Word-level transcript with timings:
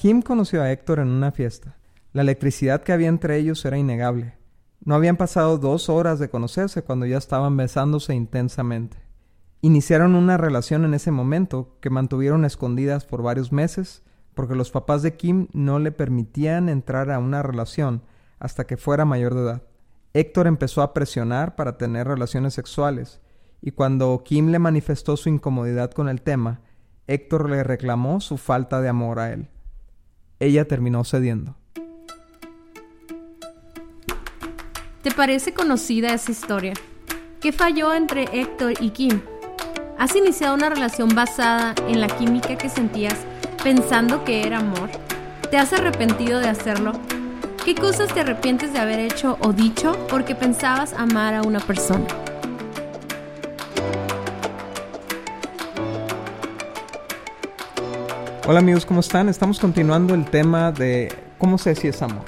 Kim 0.00 0.22
conoció 0.22 0.62
a 0.62 0.72
Héctor 0.72 1.00
en 1.00 1.08
una 1.08 1.30
fiesta. 1.30 1.76
La 2.14 2.22
electricidad 2.22 2.82
que 2.82 2.94
había 2.94 3.08
entre 3.08 3.36
ellos 3.36 3.62
era 3.66 3.76
innegable. 3.76 4.32
No 4.82 4.94
habían 4.94 5.18
pasado 5.18 5.58
dos 5.58 5.90
horas 5.90 6.18
de 6.18 6.30
conocerse 6.30 6.82
cuando 6.82 7.04
ya 7.04 7.18
estaban 7.18 7.54
besándose 7.58 8.14
intensamente. 8.14 8.96
Iniciaron 9.60 10.14
una 10.14 10.38
relación 10.38 10.86
en 10.86 10.94
ese 10.94 11.10
momento 11.10 11.76
que 11.82 11.90
mantuvieron 11.90 12.46
escondidas 12.46 13.04
por 13.04 13.22
varios 13.22 13.52
meses 13.52 14.02
porque 14.32 14.54
los 14.54 14.70
papás 14.70 15.02
de 15.02 15.18
Kim 15.18 15.48
no 15.52 15.78
le 15.78 15.92
permitían 15.92 16.70
entrar 16.70 17.10
a 17.10 17.18
una 17.18 17.42
relación 17.42 18.02
hasta 18.38 18.66
que 18.66 18.78
fuera 18.78 19.04
mayor 19.04 19.34
de 19.34 19.42
edad. 19.42 19.62
Héctor 20.14 20.46
empezó 20.46 20.80
a 20.80 20.94
presionar 20.94 21.56
para 21.56 21.76
tener 21.76 22.08
relaciones 22.08 22.54
sexuales 22.54 23.20
y 23.60 23.72
cuando 23.72 24.22
Kim 24.24 24.48
le 24.48 24.60
manifestó 24.60 25.18
su 25.18 25.28
incomodidad 25.28 25.90
con 25.90 26.08
el 26.08 26.22
tema, 26.22 26.62
Héctor 27.06 27.50
le 27.50 27.62
reclamó 27.64 28.22
su 28.22 28.38
falta 28.38 28.80
de 28.80 28.88
amor 28.88 29.18
a 29.18 29.34
él. 29.34 29.50
Ella 30.40 30.64
terminó 30.64 31.04
cediendo. 31.04 31.54
¿Te 35.02 35.10
parece 35.10 35.52
conocida 35.52 36.14
esa 36.14 36.32
historia? 36.32 36.72
¿Qué 37.42 37.52
falló 37.52 37.92
entre 37.92 38.24
Héctor 38.32 38.72
y 38.80 38.90
Kim? 38.90 39.20
¿Has 39.98 40.16
iniciado 40.16 40.54
una 40.54 40.70
relación 40.70 41.10
basada 41.10 41.74
en 41.88 42.00
la 42.00 42.06
química 42.08 42.56
que 42.56 42.70
sentías 42.70 43.16
pensando 43.62 44.24
que 44.24 44.46
era 44.46 44.60
amor? 44.60 44.88
¿Te 45.50 45.58
has 45.58 45.74
arrepentido 45.74 46.40
de 46.40 46.48
hacerlo? 46.48 46.92
¿Qué 47.62 47.74
cosas 47.74 48.12
te 48.14 48.20
arrepientes 48.20 48.72
de 48.72 48.78
haber 48.78 48.98
hecho 48.98 49.36
o 49.40 49.52
dicho 49.52 49.92
porque 50.08 50.34
pensabas 50.34 50.94
amar 50.94 51.34
a 51.34 51.42
una 51.42 51.60
persona? 51.60 52.06
Hola 58.50 58.58
amigos, 58.58 58.84
¿cómo 58.84 58.98
están? 58.98 59.28
Estamos 59.28 59.60
continuando 59.60 60.12
el 60.12 60.24
tema 60.24 60.72
de 60.72 61.14
cómo 61.38 61.56
sé 61.56 61.76
si 61.76 61.86
es 61.86 62.02
amor. 62.02 62.24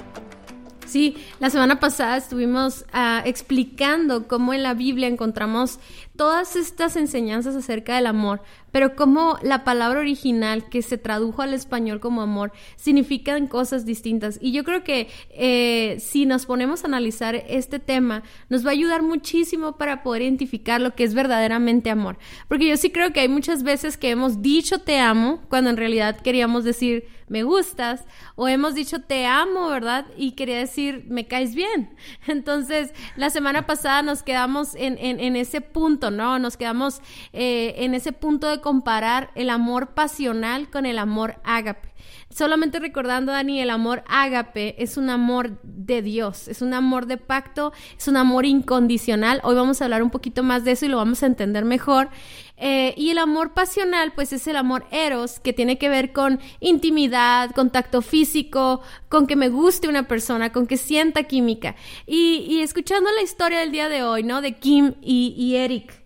Sí, 0.87 1.17
la 1.41 1.51
semana 1.51 1.81
pasada 1.81 2.17
estuvimos 2.17 2.85
ah, 2.93 3.23
explicando 3.25 4.29
cómo 4.29 4.55
en 4.55 4.63
la 4.63 4.73
Biblia 4.75 5.09
encontramos 5.09 5.81
todas 6.23 6.55
estas 6.55 6.95
enseñanzas 6.95 7.57
acerca 7.57 7.97
del 7.97 8.07
amor, 8.07 8.43
pero 8.71 8.95
cómo 8.95 9.39
la 9.43 9.65
palabra 9.65 9.99
original 9.99 10.69
que 10.69 10.81
se 10.81 10.97
tradujo 10.97 11.43
al 11.43 11.53
español 11.53 11.99
como 11.99 12.23
amor 12.23 12.53
significan 12.77 13.49
cosas 13.49 13.85
distintas. 13.85 14.39
Y 14.41 14.53
yo 14.53 14.63
creo 14.63 14.85
que 14.85 15.09
eh, 15.31 15.97
si 15.99 16.25
nos 16.25 16.47
ponemos 16.47 16.85
a 16.85 16.87
analizar 16.87 17.35
este 17.49 17.81
tema, 17.81 18.23
nos 18.49 18.65
va 18.65 18.69
a 18.69 18.75
ayudar 18.75 19.03
muchísimo 19.03 19.79
para 19.79 20.05
poder 20.05 20.23
identificar 20.23 20.81
lo 20.81 20.95
que 20.95 21.03
es 21.03 21.13
verdaderamente 21.13 21.91
amor. 21.91 22.19
Porque 22.47 22.69
yo 22.69 22.77
sí 22.77 22.91
creo 22.91 23.13
que 23.13 23.19
hay 23.19 23.29
muchas 23.29 23.65
veces 23.65 23.97
que 23.97 24.11
hemos 24.11 24.43
dicho 24.43 24.79
te 24.79 25.01
amo 25.01 25.41
cuando 25.49 25.71
en 25.71 25.77
realidad 25.77 26.21
queríamos 26.21 26.63
decir 26.63 27.09
me 27.33 27.45
gustas, 27.45 28.05
o 28.35 28.47
hemos 28.47 28.75
dicho 28.75 29.01
te 29.01 29.25
amo, 29.25 29.71
¿verdad? 29.71 30.05
Y 30.19 30.33
quería 30.33 30.59
decir 30.59 31.07
me 31.09 31.27
caes 31.27 31.55
bien. 31.55 31.89
Entonces, 32.27 32.93
la 33.17 33.31
semana 33.31 33.67
pasada 33.67 34.03
nos 34.03 34.23
quedamos 34.23 34.75
en, 34.75 34.99
en, 34.99 35.35
ese 35.35 35.63
punto, 35.63 36.11
¿no? 36.13 36.39
Nos 36.39 36.57
quedamos 36.57 37.01
eh, 37.33 37.75
en 37.79 37.95
ese 37.95 38.13
punto 38.13 38.49
de 38.49 38.61
comparar 38.61 39.31
el 39.35 39.51
amor 39.51 39.95
pasional 39.95 40.71
con 40.71 40.87
el 40.87 40.99
amor 40.99 41.37
ágape. 41.45 41.93
Solamente 42.31 42.79
recordando, 42.79 43.33
Dani, 43.33 43.61
el 43.61 43.69
amor 43.69 44.03
ágape 44.09 44.83
es 44.83 44.97
un 44.97 45.11
amor 45.11 45.61
de 45.63 46.01
Dios, 46.01 46.49
es 46.49 46.63
un 46.63 46.73
amor 46.73 47.07
de 47.07 47.19
pacto, 47.19 47.73
es 47.99 48.09
un 48.09 48.17
amor 48.17 48.47
incondicional. 48.47 49.41
Hoy 49.45 49.55
vamos 49.55 49.81
a 49.81 49.85
hablar 49.85 50.03
un 50.03 50.09
poquito 50.09 50.43
más 50.43 50.65
de 50.65 50.73
eso 50.73 50.87
y 50.87 50.89
lo 50.89 50.97
vamos 50.97 51.23
a 51.23 51.27
entender 51.27 51.67
mejor. 51.67 52.09
Eh, 52.57 52.95
y 52.97 53.11
el 53.11 53.19
amor 53.19 53.53
pasional, 53.53 54.13
pues 54.15 54.33
es 54.33 54.47
el 54.47 54.57
amor 54.57 54.87
eros, 54.91 55.41
que 55.41 55.53
tiene 55.53 55.77
que 55.77 55.91
ver 55.91 56.13
con 56.13 56.41
intimidad, 56.61 57.51
contacto 57.51 58.01
físico, 58.01 58.81
con 59.09 59.27
que 59.27 59.37
me 59.37 59.51
guste 59.51 59.89
una 59.89 60.09
persona, 60.09 60.53
con 60.53 60.67
que 60.67 60.79
sienta 60.79 61.25
química. 61.25 61.77
Y, 62.07 62.61
escuchando 62.61 63.11
la 63.15 63.23
historia 63.23 63.61
del 63.61 63.73
día 63.73 63.89
de 63.91 64.05
hoy, 64.05 64.23
¿no? 64.23 64.41
De 64.41 64.55
Kim 64.55 64.95
y, 65.03 65.35
y 65.37 65.57
Eric. 65.57 66.02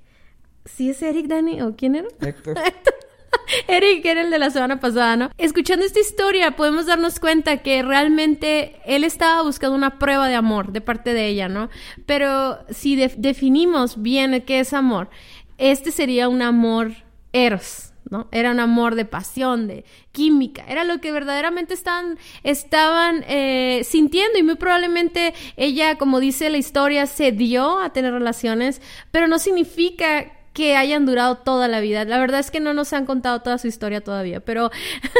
¿Sí 0.66 0.90
es 0.90 1.02
Eric, 1.02 1.26
Dani? 1.26 1.62
¿O 1.62 1.76
quién 1.76 1.96
era? 1.96 2.08
Héctor. 2.20 2.58
Eric 3.68 4.04
era 4.04 4.22
el 4.22 4.30
de 4.30 4.38
la 4.38 4.50
semana 4.50 4.80
pasada, 4.80 5.16
¿no? 5.16 5.30
Escuchando 5.38 5.84
esta 5.84 6.00
historia 6.00 6.56
podemos 6.56 6.86
darnos 6.86 7.20
cuenta 7.20 7.58
que 7.58 7.82
realmente 7.82 8.76
él 8.84 9.04
estaba 9.04 9.42
buscando 9.42 9.76
una 9.76 9.98
prueba 9.98 10.28
de 10.28 10.34
amor 10.34 10.72
de 10.72 10.80
parte 10.80 11.14
de 11.14 11.28
ella, 11.28 11.48
¿no? 11.48 11.68
Pero 12.06 12.58
si 12.70 12.96
definimos 12.96 14.02
bien 14.02 14.42
qué 14.46 14.60
es 14.60 14.72
amor, 14.72 15.08
este 15.58 15.90
sería 15.90 16.28
un 16.28 16.42
amor 16.42 16.92
eros, 17.32 17.92
¿no? 18.10 18.28
Era 18.32 18.50
un 18.50 18.60
amor 18.60 18.94
de 18.94 19.04
pasión, 19.04 19.66
de 19.66 19.84
química, 20.12 20.64
era 20.68 20.84
lo 20.84 21.00
que 21.00 21.12
verdaderamente 21.12 21.74
estaban, 21.74 22.18
estaban 22.42 23.24
eh, 23.28 23.82
sintiendo 23.84 24.38
y 24.38 24.42
muy 24.42 24.56
probablemente 24.56 25.34
ella, 25.56 25.98
como 25.98 26.20
dice 26.20 26.50
la 26.50 26.58
historia, 26.58 27.06
se 27.06 27.32
dio 27.32 27.80
a 27.80 27.92
tener 27.92 28.12
relaciones, 28.12 28.80
pero 29.10 29.28
no 29.28 29.38
significa 29.38 30.35
que 30.56 30.74
hayan 30.74 31.04
durado 31.04 31.36
toda 31.36 31.68
la 31.68 31.80
vida. 31.80 32.06
La 32.06 32.18
verdad 32.18 32.40
es 32.40 32.50
que 32.50 32.60
no 32.60 32.72
nos 32.72 32.94
han 32.94 33.04
contado 33.04 33.42
toda 33.42 33.58
su 33.58 33.66
historia 33.66 34.00
todavía, 34.00 34.40
pero 34.40 34.70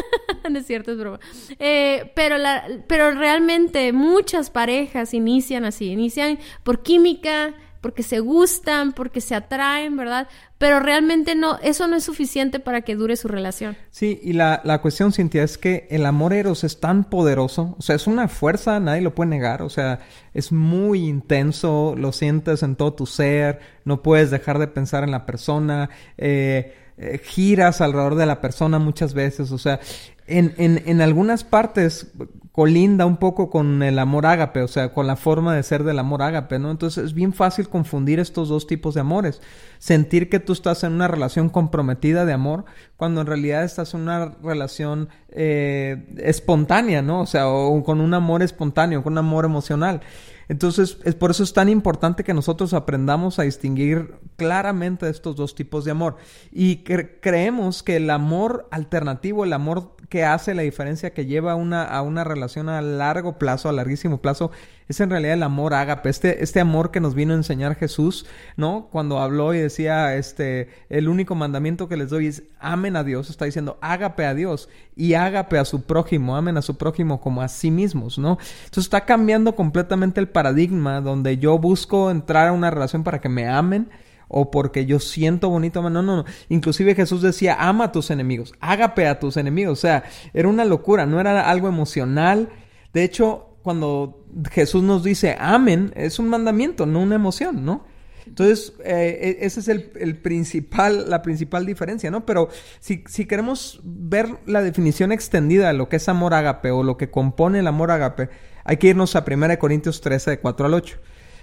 es 0.45 0.67
cierto, 0.67 0.93
es 0.93 0.99
broma. 0.99 1.21
Eh, 1.59 2.11
pero, 2.17 2.39
la, 2.39 2.67
pero 2.87 3.11
realmente 3.11 3.93
muchas 3.93 4.49
parejas 4.49 5.13
inician 5.13 5.67
así, 5.67 5.91
inician 5.91 6.39
por 6.63 6.83
química, 6.83 7.53
porque 7.87 8.03
se 8.03 8.19
gustan, 8.19 8.95
porque 8.95 9.21
se 9.21 9.37
atraen, 9.37 9.97
¿verdad? 9.97 10.27
Pero 10.59 10.81
realmente 10.81 11.37
no, 11.37 11.57
eso 11.63 11.87
no 11.87 11.95
es 11.95 12.03
suficiente 12.03 12.59
para 12.59 12.81
que 12.81 12.97
dure 12.97 13.15
su 13.15 13.29
relación. 13.29 13.77
Sí, 13.93 14.19
y 14.25 14.33
la, 14.33 14.61
la 14.65 14.83
cuestión, 14.83 15.13
Cintia, 15.13 15.45
es 15.45 15.57
que 15.57 15.87
el 15.89 16.05
amor 16.05 16.33
eros 16.33 16.65
es 16.65 16.81
tan 16.81 17.05
poderoso, 17.05 17.77
o 17.79 17.83
sea, 17.83 17.95
es 17.95 18.09
una 18.09 18.27
fuerza, 18.27 18.81
nadie 18.81 19.03
lo 19.03 19.15
puede 19.15 19.31
negar, 19.31 19.63
o 19.63 19.71
sea, 19.71 20.01
es 20.35 20.51
muy 20.51 21.07
intenso, 21.07 21.95
lo 21.97 22.11
sientes 22.11 22.65
en 22.65 22.75
todo 22.75 22.93
tu 22.95 23.07
ser, 23.07 23.61
no 23.85 24.03
puedes 24.03 24.33
dejar 24.33 24.59
de 24.59 24.67
pensar 24.67 25.05
en 25.05 25.13
la 25.13 25.25
persona, 25.25 25.89
eh, 26.19 26.75
eh, 26.99 27.19
giras 27.23 27.81
alrededor 27.81 28.15
de 28.15 28.27
la 28.27 28.41
persona 28.41 28.79
muchas 28.79 29.15
veces, 29.15 29.53
o 29.53 29.59
sea, 29.59 29.81
en, 30.27 30.55
en, 30.57 30.83
en 30.87 31.01
algunas 31.01 31.45
partes 31.45 32.13
colinda 32.57 33.05
un 33.05 33.19
poco 33.19 33.51
con 33.51 33.83
el 33.83 33.99
amor 33.99 34.25
ágape, 34.25 34.63
o 34.63 34.69
sea, 34.69 34.95
con 34.95 35.07
la 35.07 35.17
forma 35.17 35.55
de 35.55 35.63
ser 35.63 35.85
del 35.85 35.99
amor 35.99 36.23
ágape, 36.23 36.59
¿no? 36.59 36.71
Entonces 36.71 37.05
es 37.05 37.13
bien 37.13 37.35
fácil 37.35 37.69
confundir 37.69 38.19
estos 38.19 38.49
dos 38.49 38.67
tipos 38.67 38.95
de 38.95 39.03
amores. 39.03 39.43
Sentir 39.79 40.31
que 40.31 40.41
tú 40.41 40.55
estás 40.55 40.83
en 40.83 40.95
una 40.95 41.07
relación 41.07 41.51
comprometida 41.51 42.25
de 42.25 42.33
amor, 42.33 42.65
cuando 42.97 43.21
en 43.21 43.27
realidad 43.27 43.63
estás 43.63 43.93
en 43.93 44.01
una 44.01 44.37
relación 44.43 45.11
eh, 45.29 46.07
espontánea, 46.17 47.03
¿no? 47.03 47.21
O 47.21 47.27
sea, 47.27 47.47
o 47.47 47.85
con 47.85 48.01
un 48.01 48.15
amor 48.15 48.43
espontáneo, 48.43 49.03
con 49.03 49.13
un 49.13 49.19
amor 49.19 49.45
emocional. 49.45 50.01
Entonces, 50.49 50.99
es 51.05 51.15
por 51.15 51.31
eso 51.31 51.43
es 51.43 51.53
tan 51.53 51.69
importante 51.69 52.25
que 52.25 52.35
nosotros 52.35 52.73
aprendamos 52.73 53.39
a 53.39 53.43
distinguir 53.43 54.15
claramente 54.37 55.09
estos 55.09 55.37
dos 55.37 55.55
tipos 55.55 55.85
de 55.85 55.91
amor. 55.91 56.17
Y 56.53 56.85
creemos 56.85 57.83
que 57.83 57.97
el 57.97 58.11
amor 58.11 58.69
alternativo, 58.71 59.45
el 59.45 59.53
amor 59.53 59.97
que 60.09 60.25
hace 60.25 60.55
la 60.55 60.63
diferencia, 60.63 61.13
que 61.13 61.27
lleva 61.27 61.57
una, 61.57 61.85
a 61.85 62.03
una 62.03 62.23
relación 62.23 62.69
a 62.69 62.81
largo 62.81 63.39
plazo, 63.39 63.69
a 63.69 63.73
larguísimo 63.73 64.21
plazo, 64.21 64.53
es 64.89 65.01
en 65.01 65.11
realidad 65.11 65.35
el 65.35 65.43
amor 65.43 65.75
ágape, 65.75 66.09
este, 66.09 66.43
este 66.43 66.61
amor 66.61 66.91
que 66.91 67.01
nos 67.01 67.15
vino 67.15 67.33
a 67.33 67.37
enseñar 67.37 67.75
Jesús, 67.75 68.27
¿no? 68.57 68.89
Cuando 68.91 69.19
habló 69.19 69.53
y 69.55 69.59
decía, 69.59 70.17
este, 70.17 70.69
el 70.89 71.09
único 71.09 71.35
mandamiento 71.35 71.89
que 71.89 71.97
les 71.97 72.11
doy 72.11 72.29
es 72.29 72.45
amen 72.61 72.97
a 72.97 73.05
Dios, 73.05 73.31
está 73.31 73.45
diciendo 73.45 73.79
ágape 73.81 74.25
a 74.25 74.35
Dios 74.35 74.69
y 74.95 75.15
ágape 75.15 75.59
a 75.59 75.65
su 75.65 75.83
prójimo, 75.83 76.37
amen 76.37 76.57
a 76.57 76.63
su 76.63 76.77
prójimo 76.77 77.21
como 77.21 77.43
a 77.43 77.49
sí 77.49 77.71
mismos, 77.71 78.19
¿no? 78.19 78.39
Entonces 78.65 78.85
está 78.85 79.05
cambiando 79.05 79.57
completamente 79.57 80.21
el 80.21 80.29
paradigma 80.29 81.01
donde 81.01 81.39
yo 81.39 81.59
busco 81.59 82.11
entrar 82.11 82.49
a 82.49 82.53
una 82.53 82.71
relación 82.71 83.03
para 83.03 83.21
que 83.21 83.29
me 83.29 83.49
amen 83.49 83.91
o 84.29 84.51
porque 84.51 84.87
yo 84.87 84.99
siento 85.01 85.49
bonito. 85.49 85.83
No, 85.83 85.91
no, 85.91 86.03
no. 86.03 86.25
Inclusive 86.49 86.95
Jesús 86.95 87.23
decía, 87.23 87.57
ama 87.59 87.85
a 87.85 87.93
tus 87.93 88.11
enemigos, 88.11 88.55
ágape 88.61 89.07
a 89.07 89.19
tus 89.19 89.37
enemigos. 89.37 89.79
O 89.79 89.81
sea, 89.81 90.05
era 90.35 90.49
una 90.49 90.65
locura, 90.65 91.07
no 91.07 91.21
era 91.21 91.49
algo 91.49 91.69
emocional. 91.69 92.49
De 92.93 93.05
hecho, 93.05 93.56
cuando 93.67 94.25
Jesús 94.53 94.85
nos 94.85 95.03
dice 95.03 95.37
amen, 95.41 95.93
es 95.97 96.21
un 96.21 96.29
mandamiento, 96.29 96.87
no 96.87 97.01
una 97.01 97.17
emoción, 97.17 97.65
¿no? 97.65 97.85
Entonces, 98.25 98.75
eh, 98.85 99.39
e, 99.41 99.45
esa 99.45 99.59
es 99.59 99.67
el, 99.67 100.19
principal, 100.19 101.11
la 101.11 101.21
principal 101.23 101.67
diferencia, 101.67 102.09
¿no? 102.13 102.25
Pero 102.25 102.49
si, 102.79 103.03
si 103.09 103.27
queremos 103.27 103.81
ver 103.83 104.29
la 104.47 104.63
definición 104.63 105.11
extendida 105.11 105.67
de 105.67 105.75
lo 105.75 105.89
que 105.89 105.97
es 105.97 106.09
amor 106.09 106.33
ágape 106.33 106.71
o 106.71 106.85
lo 106.85 106.97
que 106.97 107.11
compone 107.11 107.59
el 107.59 107.67
amor 107.67 107.91
ágape, 107.91 108.31
hay 108.63 108.77
que 108.77 108.87
irnos 108.87 109.17
a 109.17 109.25
1 109.27 109.59
Corintios 109.59 110.01
13, 110.01 110.31
de 110.31 110.39
4 110.39 110.67
al 110.67 110.75
8. 110.75 110.99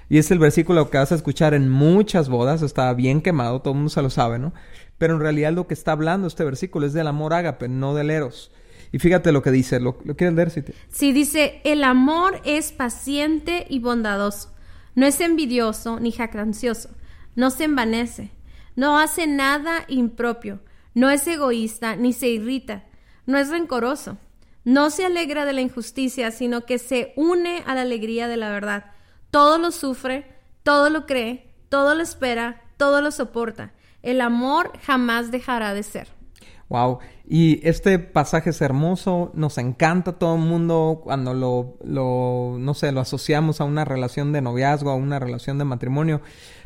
Y 0.08 0.18
es 0.18 0.32
el 0.32 0.40
versículo 0.40 0.90
que 0.90 1.00
vas 1.00 1.12
a 1.12 1.16
escuchar 1.16 1.54
en 1.54 1.70
muchas 1.70 2.30
bodas, 2.30 2.62
está 2.62 2.94
bien 2.94 3.22
quemado, 3.22 3.60
todo 3.62 3.74
el 3.74 3.80
mundo 3.80 3.90
se 3.90 4.02
lo 4.02 4.10
sabe, 4.10 4.40
¿no? 4.40 4.54
Pero 4.98 5.16
en 5.16 5.20
realidad 5.20 5.52
lo 5.52 5.68
que 5.68 5.74
está 5.74 5.92
hablando 5.92 6.28
este 6.28 6.46
versículo 6.46 6.86
es 6.86 6.94
del 6.94 7.08
amor 7.08 7.34
ágape, 7.34 7.68
no 7.68 7.94
del 7.94 8.12
eros. 8.12 8.50
Y 8.94 9.00
fíjate 9.00 9.32
lo 9.32 9.42
que 9.42 9.50
dice, 9.50 9.80
¿lo, 9.80 9.98
lo 10.06 10.16
quieres 10.16 10.36
leer? 10.36 10.52
Sí, 10.52 10.64
sí, 10.90 11.12
dice, 11.12 11.62
el 11.64 11.84
amor 11.84 12.40
es 12.46 12.72
paciente 12.72 13.66
y 13.68 13.80
bondadoso, 13.80 14.54
no 14.94 15.08
es 15.08 15.20
envidioso 15.20 16.00
ni 16.00 16.12
jactancioso, 16.12 16.90
no 17.36 17.50
se 17.50 17.64
envanece, 17.64 18.30
no 18.76 19.00
hace 19.00 19.26
nada 19.26 19.84
impropio, 19.88 20.62
no 20.94 21.10
es 21.10 21.26
egoísta 21.26 21.96
ni 21.96 22.14
se 22.14 22.28
irrita, 22.28 22.84
no 23.26 23.40
es 23.40 23.50
rencoroso, 23.50 24.20
no 24.64 24.92
se 24.92 25.06
alegra 25.06 25.46
de 25.46 25.54
la 25.54 25.62
injusticia, 25.62 26.30
sino 26.30 26.68
que 26.68 26.78
se 26.78 27.14
une 27.16 27.64
a 27.66 27.74
la 27.74 27.82
alegría 27.82 28.28
de 28.28 28.38
la 28.38 28.52
verdad. 28.52 28.92
Todo 29.32 29.58
lo 29.58 29.72
sufre, 29.72 30.28
todo 30.62 30.92
lo 30.92 31.08
cree, 31.08 31.50
todo 31.68 31.96
lo 31.96 32.04
espera, 32.04 32.62
todo 32.78 33.02
lo 33.02 33.10
soporta. 33.10 33.74
El 34.04 34.22
amor 34.22 34.72
jamás 34.84 35.32
dejará 35.32 35.74
de 35.74 35.82
ser. 35.82 36.10
Wow, 36.74 36.98
y 37.28 37.60
este 37.70 38.00
pasaje 38.00 38.50
es 38.50 38.60
hermoso, 38.60 39.30
nos 39.36 39.60
encanta 39.60 40.14
todo 40.14 40.34
el 40.34 40.42
mundo 40.42 41.02
cuando 41.04 41.36
lo, 41.36 41.78
lo, 41.84 42.58
no 42.58 42.74
sé, 42.74 42.92
lo 42.92 43.00
asociamos 43.00 43.62
a 43.62 43.66
una 43.66 43.86
relación 43.86 44.34
de 44.34 44.42
noviazgo, 44.42 44.90
a 44.90 44.96
una 44.96 45.20
relación 45.20 45.60
de 45.60 45.66
matrimonio, 45.66 46.22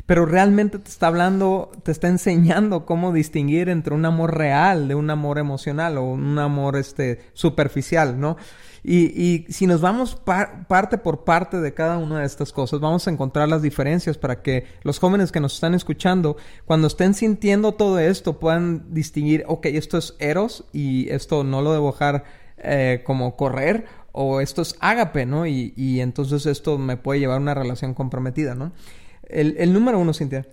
pero 0.06 0.24
realmente 0.24 0.78
te 0.78 0.88
está 0.88 1.08
hablando, 1.08 1.70
te 1.82 1.92
está 1.92 2.08
enseñando 2.08 2.86
cómo 2.86 3.12
distinguir 3.12 3.68
entre 3.68 3.92
un 3.92 4.06
amor 4.06 4.38
real 4.38 4.88
de 4.88 4.94
un 4.94 5.10
amor 5.10 5.38
emocional 5.38 5.98
o 5.98 6.04
un 6.04 6.38
amor 6.38 6.76
este 6.78 7.20
superficial, 7.34 8.18
¿no? 8.18 8.38
Y, 8.84 9.46
si 9.48 9.66
nos 9.66 9.80
vamos 9.80 10.16
parte 10.68 10.98
por 10.98 11.24
parte 11.24 11.60
de 11.60 11.74
cada 11.74 11.98
una 11.98 12.20
de 12.20 12.26
estas 12.26 12.52
cosas, 12.52 12.80
vamos 12.80 13.06
a 13.06 13.10
encontrar 13.10 13.48
las 13.48 13.62
diferencias 13.62 14.18
para 14.18 14.42
que 14.42 14.66
los 14.82 14.98
jóvenes 14.98 15.32
que 15.32 15.40
nos 15.40 15.54
están 15.54 15.74
escuchando, 15.74 16.36
cuando 16.64 16.86
estén 16.86 17.14
sintiendo 17.14 17.72
todo 17.72 17.98
esto, 17.98 18.38
puedan 18.38 18.94
distinguir, 18.94 19.44
ok, 19.46 19.66
esto 19.66 19.98
es 19.98 20.14
eros 20.18 20.64
y 20.72 21.08
esto 21.10 21.44
no 21.44 21.62
lo 21.62 21.72
debo 21.72 21.92
dejar 21.92 22.24
eh, 22.58 23.02
como 23.04 23.36
correr, 23.36 23.86
o 24.12 24.40
esto 24.40 24.62
es 24.62 24.76
ágape, 24.80 25.26
¿no? 25.26 25.46
Y, 25.46 26.00
entonces 26.00 26.46
esto 26.46 26.78
me 26.78 26.96
puede 26.96 27.20
llevar 27.20 27.36
a 27.36 27.40
una 27.40 27.54
relación 27.54 27.94
comprometida, 27.94 28.54
¿no? 28.54 28.72
El, 29.28 29.72
número 29.72 29.98
uno, 29.98 30.12
Cintia. 30.14 30.46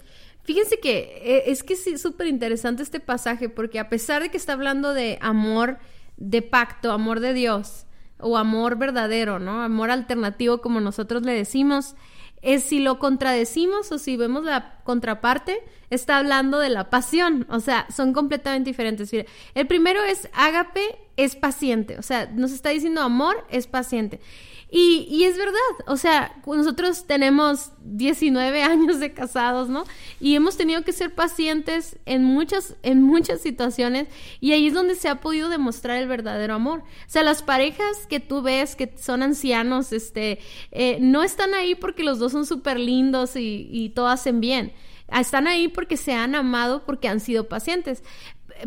Fíjense 0.43 0.79
que 0.79 1.21
eh, 1.23 1.43
es 1.47 1.63
que 1.63 1.75
sí, 1.75 1.97
súper 1.97 2.27
interesante 2.27 2.83
este 2.83 2.99
pasaje, 2.99 3.49
porque 3.49 3.79
a 3.79 3.89
pesar 3.89 4.21
de 4.21 4.29
que 4.29 4.37
está 4.37 4.53
hablando 4.53 4.93
de 4.93 5.17
amor 5.21 5.79
de 6.17 6.41
pacto, 6.41 6.91
amor 6.91 7.19
de 7.19 7.33
Dios, 7.33 7.84
o 8.25 8.37
amor 8.37 8.75
verdadero, 8.75 9.37
¿no? 9.37 9.61
Amor 9.61 9.91
alternativo, 9.91 10.59
como 10.59 10.81
nosotros 10.81 11.21
le 11.21 11.33
decimos. 11.33 11.93
Es 12.41 12.63
si 12.63 12.79
lo 12.79 12.97
contradecimos 12.97 13.91
o 13.91 13.99
si 13.99 14.17
vemos 14.17 14.43
la 14.43 14.79
contraparte, 14.83 15.63
está 15.91 16.17
hablando 16.17 16.57
de 16.57 16.69
la 16.69 16.89
pasión. 16.89 17.45
O 17.51 17.59
sea, 17.59 17.85
son 17.95 18.13
completamente 18.13 18.71
diferentes. 18.71 19.13
el 19.13 19.67
primero 19.67 20.01
es 20.01 20.27
ágape, 20.33 20.97
es 21.17 21.35
paciente. 21.35 21.99
O 21.99 22.01
sea, 22.01 22.25
nos 22.33 22.51
está 22.51 22.69
diciendo 22.69 23.01
amor, 23.01 23.45
es 23.51 23.67
paciente. 23.67 24.19
Y, 24.71 25.23
es 25.23 25.37
verdad, 25.37 25.59
o 25.87 25.95
sea, 25.95 26.35
nosotros 26.45 27.05
tenemos 27.05 27.71
19 27.83 28.63
años 28.63 28.99
de 28.99 29.13
casados, 29.13 29.69
¿no? 29.69 29.85
Y 30.19 30.35
hemos 30.35 30.57
tenido 30.57 30.83
que 30.83 30.91
ser 30.91 31.13
pacientes 31.13 31.97
en 32.05 32.23
muchas, 32.23 32.75
en 32.81 33.03
muchas 33.03 33.41
situaciones 33.41 34.07
y 34.41 34.53
ahí 34.53 34.67
es 34.67 34.73
donde 34.73 34.95
se 34.95 35.07
ha 35.07 35.21
podido 35.21 35.49
demostrar 35.49 35.97
el 35.97 36.07
verdadero 36.07 36.55
amor. 36.55 36.79
O 36.79 37.09
sea, 37.09 37.23
las 37.23 37.43
parejas 37.43 38.07
que 38.09 38.19
tú 38.19 38.41
ves 38.41 38.75
que 38.75 38.91
son 38.97 39.21
ancianos, 39.23 39.93
este, 39.93 40.39
eh, 40.71 40.97
no 40.99 41.23
están 41.23 41.53
ahí 41.53 41.75
porque 41.75 42.03
los 42.03 42.17
dos 42.19 42.31
son 42.31 42.45
súper 42.45 42.79
lindos 42.79 43.35
y, 43.35 43.69
y 43.71 43.89
todo 43.89 44.07
hacen 44.07 44.41
bien. 44.41 44.73
Están 45.07 45.47
ahí 45.47 45.67
porque 45.67 45.97
se 45.97 46.13
han 46.13 46.33
amado, 46.33 46.83
porque 46.83 47.07
han 47.07 47.19
sido 47.19 47.47
pacientes 47.47 48.03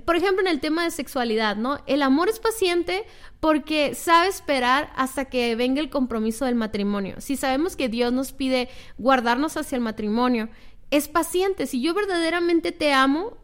por 0.05 0.17
ejemplo, 0.17 0.41
en 0.41 0.49
el 0.49 0.61
tema 0.61 0.85
de 0.85 0.91
sexualidad, 0.91 1.57
¿no? 1.57 1.79
El 1.87 2.03
amor 2.03 2.29
es 2.29 2.39
paciente 2.39 3.05
porque 3.41 3.95
sabe 3.95 4.29
esperar 4.29 4.93
hasta 4.97 5.27
que 5.27 5.55
venga 5.57 5.81
el 5.81 5.91
compromiso 5.91 6.45
del 6.45 6.55
matrimonio. 6.55 7.21
Si 7.21 7.37
sabemos 7.37 7.77
que 7.77 7.89
Dios 7.89 8.13
nos 8.13 8.33
pide 8.33 8.69
guardarnos 8.99 9.57
hacia 9.57 9.77
el 9.77 9.83
matrimonio, 9.83 10.49
es 10.91 11.09
paciente. 11.09 11.67
Si 11.67 11.81
yo 11.81 11.95
verdaderamente 11.95 12.73
te 12.73 12.93
amo, 12.93 13.37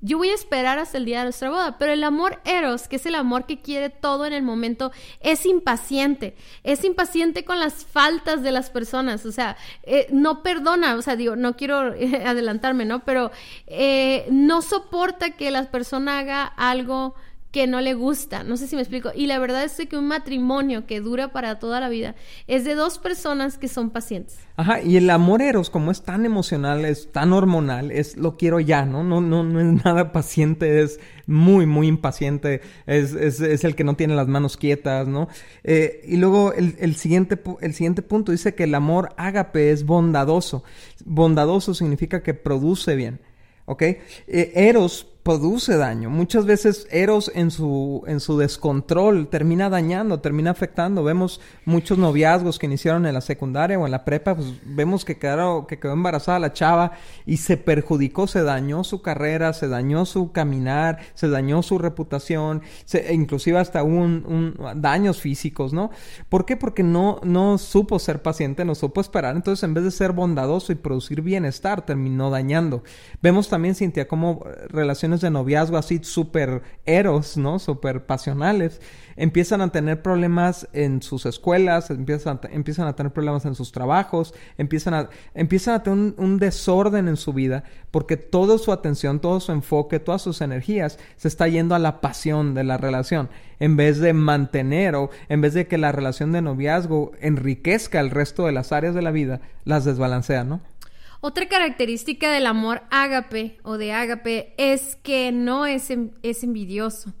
yo 0.00 0.18
voy 0.18 0.30
a 0.30 0.34
esperar 0.34 0.78
hasta 0.78 0.98
el 0.98 1.04
día 1.04 1.18
de 1.18 1.24
nuestra 1.24 1.50
boda, 1.50 1.78
pero 1.78 1.92
el 1.92 2.04
amor 2.04 2.40
eros, 2.44 2.88
que 2.88 2.96
es 2.96 3.06
el 3.06 3.14
amor 3.14 3.46
que 3.46 3.60
quiere 3.60 3.90
todo 3.90 4.26
en 4.26 4.32
el 4.32 4.42
momento, 4.42 4.92
es 5.20 5.44
impaciente, 5.46 6.34
es 6.64 6.84
impaciente 6.84 7.44
con 7.44 7.60
las 7.60 7.84
faltas 7.84 8.42
de 8.42 8.52
las 8.52 8.70
personas, 8.70 9.26
o 9.26 9.32
sea, 9.32 9.56
eh, 9.82 10.06
no 10.10 10.42
perdona, 10.42 10.94
o 10.94 11.02
sea, 11.02 11.16
digo, 11.16 11.36
no 11.36 11.56
quiero 11.56 11.78
adelantarme, 12.24 12.84
¿no? 12.84 13.04
Pero 13.04 13.30
eh, 13.66 14.26
no 14.30 14.62
soporta 14.62 15.32
que 15.32 15.50
la 15.50 15.70
persona 15.70 16.20
haga 16.20 16.44
algo 16.44 17.14
que 17.50 17.66
no 17.66 17.80
le 17.80 17.94
gusta. 17.94 18.44
No 18.44 18.56
sé 18.56 18.66
si 18.66 18.76
me 18.76 18.82
explico. 18.82 19.10
Y 19.14 19.26
la 19.26 19.38
verdad 19.38 19.64
es 19.64 19.76
que 19.88 19.96
un 19.96 20.06
matrimonio 20.06 20.86
que 20.86 21.00
dura 21.00 21.32
para 21.32 21.58
toda 21.58 21.80
la 21.80 21.88
vida 21.88 22.14
es 22.46 22.64
de 22.64 22.74
dos 22.74 22.98
personas 22.98 23.58
que 23.58 23.66
son 23.66 23.90
pacientes. 23.90 24.38
Ajá, 24.56 24.82
y 24.82 24.96
el 24.96 25.08
amor 25.10 25.42
eros, 25.42 25.70
como 25.70 25.90
es 25.90 26.02
tan 26.02 26.26
emocional, 26.26 26.84
es 26.84 27.10
tan 27.10 27.32
hormonal, 27.32 27.90
es 27.90 28.16
lo 28.16 28.36
quiero 28.36 28.60
ya, 28.60 28.84
¿no? 28.84 29.02
No, 29.02 29.20
no, 29.20 29.42
no 29.42 29.60
es 29.60 29.84
nada 29.84 30.12
paciente, 30.12 30.82
es 30.82 31.00
muy, 31.26 31.66
muy 31.66 31.88
impaciente, 31.88 32.60
es, 32.86 33.14
es, 33.14 33.40
es 33.40 33.64
el 33.64 33.74
que 33.74 33.84
no 33.84 33.96
tiene 33.96 34.14
las 34.14 34.28
manos 34.28 34.56
quietas, 34.56 35.08
¿no? 35.08 35.28
Eh, 35.64 36.02
y 36.04 36.18
luego 36.18 36.52
el, 36.52 36.76
el, 36.78 36.94
siguiente, 36.94 37.40
el 37.62 37.74
siguiente 37.74 38.02
punto 38.02 38.32
dice 38.32 38.54
que 38.54 38.64
el 38.64 38.74
amor 38.74 39.14
ágape 39.16 39.70
es 39.70 39.86
bondadoso. 39.86 40.62
Bondadoso 41.04 41.74
significa 41.74 42.22
que 42.22 42.34
produce 42.34 42.94
bien. 42.94 43.20
¿ok? 43.70 43.82
Eh, 43.82 44.52
eros 44.54 45.06
produce 45.22 45.76
daño. 45.76 46.08
Muchas 46.08 46.46
veces 46.46 46.86
Eros 46.90 47.30
en 47.34 47.50
su, 47.50 48.02
en 48.06 48.20
su 48.20 48.38
descontrol 48.38 49.28
termina 49.28 49.68
dañando, 49.68 50.20
termina 50.20 50.50
afectando. 50.50 51.04
Vemos 51.04 51.40
muchos 51.64 51.98
noviazgos 51.98 52.58
que 52.58 52.66
iniciaron 52.66 53.04
en 53.04 53.14
la 53.14 53.20
secundaria 53.20 53.78
o 53.78 53.84
en 53.84 53.92
la 53.92 54.04
prepa, 54.04 54.34
pues 54.34 54.54
vemos 54.64 55.04
que 55.04 55.18
quedó, 55.18 55.66
que 55.66 55.78
quedó 55.78 55.92
embarazada 55.92 56.38
la 56.38 56.52
chava 56.52 56.92
y 57.26 57.36
se 57.36 57.58
perjudicó, 57.58 58.26
se 58.26 58.42
dañó 58.42 58.82
su 58.82 59.02
carrera, 59.02 59.52
se 59.52 59.68
dañó 59.68 60.06
su 60.06 60.32
caminar, 60.32 61.00
se 61.14 61.28
dañó 61.28 61.62
su 61.62 61.78
reputación, 61.78 62.62
se, 62.84 63.12
inclusive 63.12 63.58
hasta 63.58 63.82
un, 63.82 64.56
daños 64.76 65.20
físicos, 65.20 65.72
¿no? 65.72 65.90
¿Por 66.28 66.46
qué? 66.46 66.56
Porque 66.56 66.82
no, 66.82 67.20
no 67.24 67.58
supo 67.58 67.98
ser 67.98 68.22
paciente, 68.22 68.64
no 68.64 68.74
supo 68.74 69.00
esperar. 69.00 69.36
Entonces, 69.36 69.62
en 69.64 69.74
vez 69.74 69.84
de 69.84 69.90
ser 69.90 70.12
bondadoso 70.12 70.72
y 70.72 70.76
producir 70.76 71.20
bienestar, 71.20 71.84
terminó 71.84 72.30
dañando. 72.30 72.82
Vemos 73.22 73.48
también, 73.48 73.74
Cintia, 73.74 74.08
cómo 74.08 74.44
relaciones 74.68 75.09
de 75.18 75.30
noviazgo 75.30 75.76
así 75.76 75.98
súper 76.02 76.62
eros, 76.86 77.36
¿no? 77.36 77.58
Súper 77.58 78.06
pasionales, 78.06 78.80
empiezan 79.16 79.60
a 79.60 79.70
tener 79.70 80.00
problemas 80.00 80.68
en 80.72 81.02
sus 81.02 81.26
escuelas, 81.26 81.90
empiezan 81.90 82.40
a, 82.42 82.48
empiezan 82.48 82.86
a 82.86 82.94
tener 82.94 83.12
problemas 83.12 83.44
en 83.44 83.54
sus 83.54 83.72
trabajos, 83.72 84.32
empiezan 84.56 84.94
a, 84.94 85.10
empiezan 85.34 85.74
a 85.74 85.82
tener 85.82 86.14
un, 86.16 86.38
desorden 86.38 87.08
en 87.08 87.16
su 87.16 87.32
vida 87.32 87.64
porque 87.90 88.16
toda 88.16 88.56
su 88.58 88.72
atención, 88.72 89.20
todo 89.20 89.40
su 89.40 89.52
enfoque, 89.52 89.98
todas 89.98 90.22
sus 90.22 90.40
energías 90.40 90.98
se 91.16 91.28
está 91.28 91.48
yendo 91.48 91.74
a 91.74 91.80
la 91.80 92.00
pasión 92.00 92.54
de 92.54 92.64
la 92.64 92.76
relación 92.76 93.28
en 93.58 93.76
vez 93.76 93.98
de 93.98 94.12
mantener 94.12 94.94
o 94.94 95.10
en 95.28 95.40
vez 95.40 95.54
de 95.54 95.66
que 95.66 95.76
la 95.76 95.92
relación 95.92 96.32
de 96.32 96.42
noviazgo 96.42 97.12
enriquezca 97.20 98.00
el 98.00 98.10
resto 98.10 98.46
de 98.46 98.52
las 98.52 98.72
áreas 98.72 98.94
de 98.94 99.02
la 99.02 99.10
vida, 99.10 99.40
las 99.64 99.84
desbalancea, 99.84 100.44
¿no? 100.44 100.60
Otra 101.22 101.48
característica 101.48 102.30
del 102.30 102.46
amor 102.46 102.82
ágape 102.90 103.58
o 103.62 103.76
de 103.76 103.92
ágape 103.92 104.54
es 104.56 104.96
que 104.96 105.32
no 105.32 105.66
es, 105.66 105.90
es 106.22 106.42
envidioso. 106.42 107.12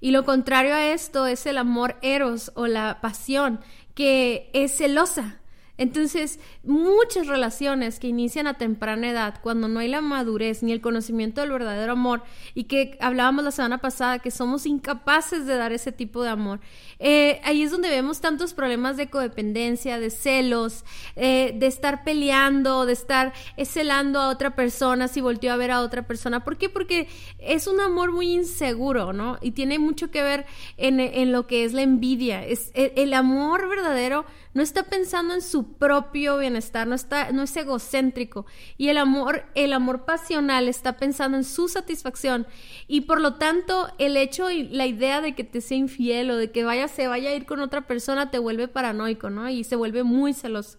Y 0.00 0.10
lo 0.10 0.24
contrario 0.24 0.74
a 0.74 0.92
esto 0.92 1.26
es 1.26 1.46
el 1.46 1.56
amor 1.58 1.96
eros 2.02 2.52
o 2.54 2.66
la 2.66 3.00
pasión, 3.00 3.60
que 3.94 4.50
es 4.52 4.76
celosa, 4.76 5.37
entonces, 5.78 6.40
muchas 6.64 7.28
relaciones 7.28 8.00
que 8.00 8.08
inician 8.08 8.48
a 8.48 8.58
temprana 8.58 9.10
edad, 9.10 9.40
cuando 9.40 9.68
no 9.68 9.78
hay 9.78 9.88
la 9.88 10.00
madurez 10.00 10.64
ni 10.64 10.72
el 10.72 10.80
conocimiento 10.80 11.40
del 11.40 11.52
verdadero 11.52 11.92
amor, 11.92 12.22
y 12.54 12.64
que 12.64 12.98
hablábamos 13.00 13.44
la 13.44 13.52
semana 13.52 13.78
pasada 13.78 14.18
que 14.18 14.32
somos 14.32 14.66
incapaces 14.66 15.46
de 15.46 15.56
dar 15.56 15.72
ese 15.72 15.92
tipo 15.92 16.24
de 16.24 16.30
amor, 16.30 16.58
eh, 16.98 17.40
ahí 17.44 17.62
es 17.62 17.70
donde 17.70 17.88
vemos 17.88 18.20
tantos 18.20 18.54
problemas 18.54 18.96
de 18.96 19.08
codependencia, 19.08 20.00
de 20.00 20.10
celos, 20.10 20.84
eh, 21.14 21.54
de 21.54 21.66
estar 21.68 22.02
peleando, 22.02 22.84
de 22.84 22.92
estar 22.92 23.32
celando 23.64 24.20
a 24.20 24.30
otra 24.30 24.56
persona 24.56 25.06
si 25.06 25.20
volteó 25.20 25.52
a 25.52 25.56
ver 25.56 25.70
a 25.70 25.80
otra 25.82 26.08
persona. 26.08 26.42
¿Por 26.42 26.56
qué? 26.56 26.68
Porque 26.68 27.06
es 27.38 27.68
un 27.68 27.80
amor 27.80 28.10
muy 28.10 28.32
inseguro, 28.32 29.12
¿no? 29.12 29.38
Y 29.40 29.52
tiene 29.52 29.78
mucho 29.78 30.10
que 30.10 30.22
ver 30.22 30.46
en, 30.76 30.98
en 30.98 31.30
lo 31.30 31.46
que 31.46 31.64
es 31.64 31.72
la 31.72 31.82
envidia. 31.82 32.44
Es, 32.44 32.72
el 32.74 33.14
amor 33.14 33.68
verdadero 33.68 34.24
no 34.54 34.62
está 34.64 34.82
pensando 34.82 35.34
en 35.34 35.42
su 35.42 35.67
propio 35.68 36.38
bienestar, 36.38 36.86
no 36.86 36.94
está, 36.94 37.32
no 37.32 37.42
es 37.42 37.56
egocéntrico. 37.56 38.46
Y 38.76 38.88
el 38.88 38.98
amor, 38.98 39.44
el 39.54 39.72
amor 39.72 40.04
pasional 40.04 40.68
está 40.68 40.96
pensando 40.96 41.36
en 41.36 41.44
su 41.44 41.68
satisfacción. 41.68 42.46
Y 42.86 43.02
por 43.02 43.20
lo 43.20 43.34
tanto, 43.34 43.88
el 43.98 44.16
hecho 44.16 44.50
y 44.50 44.68
la 44.68 44.86
idea 44.86 45.20
de 45.20 45.34
que 45.34 45.44
te 45.44 45.60
sea 45.60 45.78
infiel 45.78 46.30
o 46.30 46.36
de 46.36 46.50
que 46.50 46.64
vaya, 46.64 46.88
se 46.88 47.06
vaya 47.06 47.30
a 47.30 47.34
ir 47.34 47.46
con 47.46 47.60
otra 47.60 47.86
persona 47.86 48.30
te 48.30 48.38
vuelve 48.38 48.68
paranoico, 48.68 49.30
¿no? 49.30 49.48
Y 49.48 49.64
se 49.64 49.76
vuelve 49.76 50.02
muy 50.02 50.34
celoso. 50.34 50.78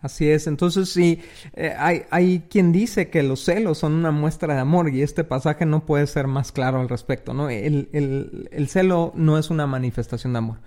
Así 0.00 0.28
es, 0.28 0.46
entonces 0.46 0.90
sí, 0.90 1.22
eh, 1.54 1.74
hay, 1.78 2.02
hay 2.10 2.44
quien 2.50 2.72
dice 2.72 3.08
que 3.08 3.22
los 3.22 3.40
celos 3.40 3.78
son 3.78 3.94
una 3.94 4.10
muestra 4.10 4.52
de 4.52 4.60
amor 4.60 4.90
y 4.90 5.00
este 5.00 5.24
pasaje 5.24 5.64
no 5.64 5.86
puede 5.86 6.06
ser 6.06 6.26
más 6.26 6.52
claro 6.52 6.80
al 6.80 6.90
respecto, 6.90 7.32
¿no? 7.32 7.48
El, 7.48 7.88
el 7.92 8.68
celo 8.68 9.12
no 9.14 9.38
es 9.38 9.48
una 9.48 9.66
manifestación 9.66 10.34
de 10.34 10.38
amor. 10.40 10.58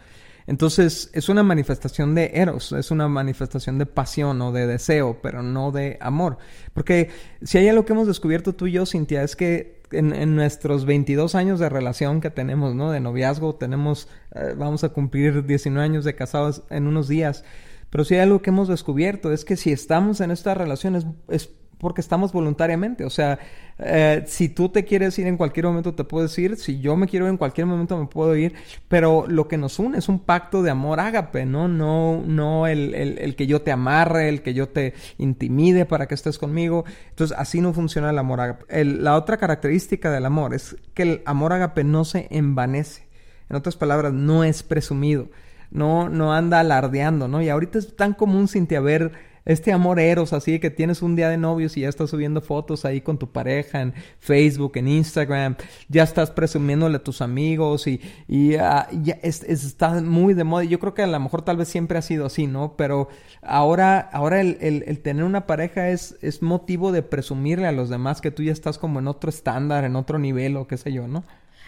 Entonces, 0.47 1.09
es 1.13 1.27
una 1.27 1.43
manifestación 1.43 2.15
de 2.15 2.31
eros, 2.33 2.71
es 2.71 2.89
una 2.89 3.09
manifestación 3.09 3.77
de 3.77 3.85
pasión 3.85 4.41
o 4.41 4.53
de 4.53 4.65
deseo, 4.65 5.19
pero 5.21 5.43
no 5.43 5.71
de 5.71 5.97
amor. 5.99 6.37
Porque 6.73 7.09
si 7.43 7.57
hay 7.57 7.67
algo 7.67 7.85
que 7.85 7.93
hemos 7.93 8.07
descubierto 8.07 8.55
tú 8.55 8.67
y 8.67 8.71
yo, 8.71 8.85
Cintia, 8.85 9.23
es 9.23 9.35
que 9.35 9.81
en, 9.91 10.35
nuestros 10.35 10.85
22 10.85 11.35
años 11.35 11.59
de 11.59 11.69
relación 11.69 12.21
que 12.21 12.29
tenemos, 12.29 12.75
¿no? 12.75 12.91
De 12.91 12.99
noviazgo, 12.99 13.55
tenemos, 13.55 14.07
eh, 14.35 14.53
vamos 14.57 14.83
a 14.83 14.89
cumplir 14.89 15.45
19 15.45 15.83
años 15.83 16.05
de 16.05 16.15
casados 16.15 16.63
en 16.69 16.87
unos 16.87 17.07
días. 17.07 17.43
Pero 17.89 18.03
si 18.03 18.15
hay 18.15 18.21
algo 18.21 18.41
que 18.41 18.49
hemos 18.49 18.67
descubierto 18.67 19.31
es 19.31 19.45
que 19.45 19.55
si 19.55 19.71
estamos 19.71 20.19
en 20.19 20.31
esta 20.31 20.53
relación 20.53 21.21
es, 21.29 21.49
porque 21.77 22.01
estamos 22.01 22.31
voluntariamente. 22.31 23.05
O 23.05 23.09
sea, 23.09 23.39
eh, 23.79 24.23
si 24.27 24.49
tú 24.49 24.69
te 24.69 24.85
quieres 24.85 25.17
ir 25.19 25.27
en 25.27 25.37
cualquier 25.37 25.65
momento 25.65 25.93
te 25.93 26.03
puedes 26.03 26.37
ir. 26.37 26.57
Si 26.57 26.79
yo 26.79 26.95
me 26.95 27.07
quiero 27.07 27.25
ir 27.25 27.31
en 27.31 27.37
cualquier 27.37 27.67
momento 27.67 27.97
me 27.97 28.07
puedo 28.07 28.35
ir. 28.35 28.53
Pero 28.87 29.25
lo 29.27 29.47
que 29.47 29.57
nos 29.57 29.79
une 29.79 29.97
es 29.97 30.09
un 30.09 30.19
pacto 30.19 30.63
de 30.63 30.71
amor 30.71 30.99
ágape, 30.99 31.45
¿no? 31.45 31.67
No, 31.67 32.23
no 32.25 32.67
el, 32.67 32.93
el, 32.93 33.17
el 33.19 33.35
que 33.35 33.47
yo 33.47 33.61
te 33.61 33.71
amarre, 33.71 34.29
el 34.29 34.41
que 34.41 34.53
yo 34.53 34.69
te 34.69 34.93
intimide 35.17 35.85
para 35.85 36.07
que 36.07 36.15
estés 36.15 36.37
conmigo. 36.37 36.85
Entonces 37.09 37.37
así 37.37 37.61
no 37.61 37.73
funciona 37.73 38.09
el 38.09 38.17
amor 38.17 38.41
ágape. 38.41 38.85
la 38.85 39.15
otra 39.15 39.37
característica 39.37 40.11
del 40.11 40.25
amor 40.25 40.53
es 40.53 40.75
que 40.93 41.03
el 41.03 41.21
amor 41.25 41.53
ágape 41.53 41.83
no 41.83 42.05
se 42.05 42.27
envanece. 42.31 43.07
En 43.49 43.55
otras 43.55 43.77
palabras, 43.77 44.11
no 44.11 44.43
es 44.43 44.61
presumido 44.61 45.29
no, 45.71 46.09
no 46.09 46.33
anda 46.33 46.59
alardeando, 46.59 47.27
¿no? 47.27 47.41
Y 47.41 47.49
ahorita 47.49 47.79
es 47.79 47.95
tan 47.95 48.13
común, 48.13 48.47
sin 48.47 48.67
te 48.67 48.79
ver 48.79 49.11
este 49.47 49.71
amor 49.71 49.99
eros, 49.99 50.33
así 50.33 50.59
que 50.59 50.69
tienes 50.69 51.01
un 51.01 51.15
día 51.15 51.29
de 51.29 51.37
novios 51.37 51.77
y 51.77 51.81
ya 51.81 51.89
estás 51.89 52.09
subiendo 52.09 52.41
fotos 52.41 52.83
ahí 52.83 52.99
con 52.99 53.17
tu 53.17 53.31
pareja 53.31 53.81
en 53.81 53.93
Facebook, 54.19 54.73
en 54.75 54.89
Instagram, 54.89 55.55
ya 55.87 56.03
estás 56.03 56.31
presumiéndole 56.31 56.97
a 56.97 57.03
tus 57.03 57.21
amigos 57.21 57.87
y, 57.87 58.01
y 58.27 58.51
ya 58.51 58.89
está 59.23 60.01
muy 60.01 60.33
de 60.33 60.43
moda. 60.43 60.65
Yo 60.65 60.79
creo 60.79 60.93
que 60.93 61.03
a 61.03 61.07
lo 61.07 61.19
mejor 61.19 61.43
tal 61.43 61.55
vez 61.55 61.69
siempre 61.69 61.97
ha 61.97 62.01
sido 62.01 62.25
así, 62.25 62.45
¿no? 62.45 62.75
Pero 62.75 63.07
ahora, 63.41 63.99
ahora 63.99 64.41
el, 64.41 64.57
el, 64.59 64.83
el, 64.85 64.99
tener 64.99 65.23
una 65.23 65.47
pareja 65.47 65.89
es, 65.89 66.17
es 66.21 66.41
motivo 66.41 66.91
de 66.91 67.01
presumirle 67.01 67.67
a 67.67 67.71
los 67.71 67.87
demás 67.89 68.19
que 68.19 68.31
tú 68.31 68.43
ya 68.43 68.51
estás 68.51 68.77
como 68.77 68.99
en 68.99 69.07
otro 69.07 69.29
estándar, 69.29 69.85
en 69.85 69.95
otro 69.95 70.19
nivel 70.19 70.57
o 70.57 70.67
qué 70.67 70.75
sé 70.77 70.91
yo, 70.91 71.07
¿no? 71.07 71.23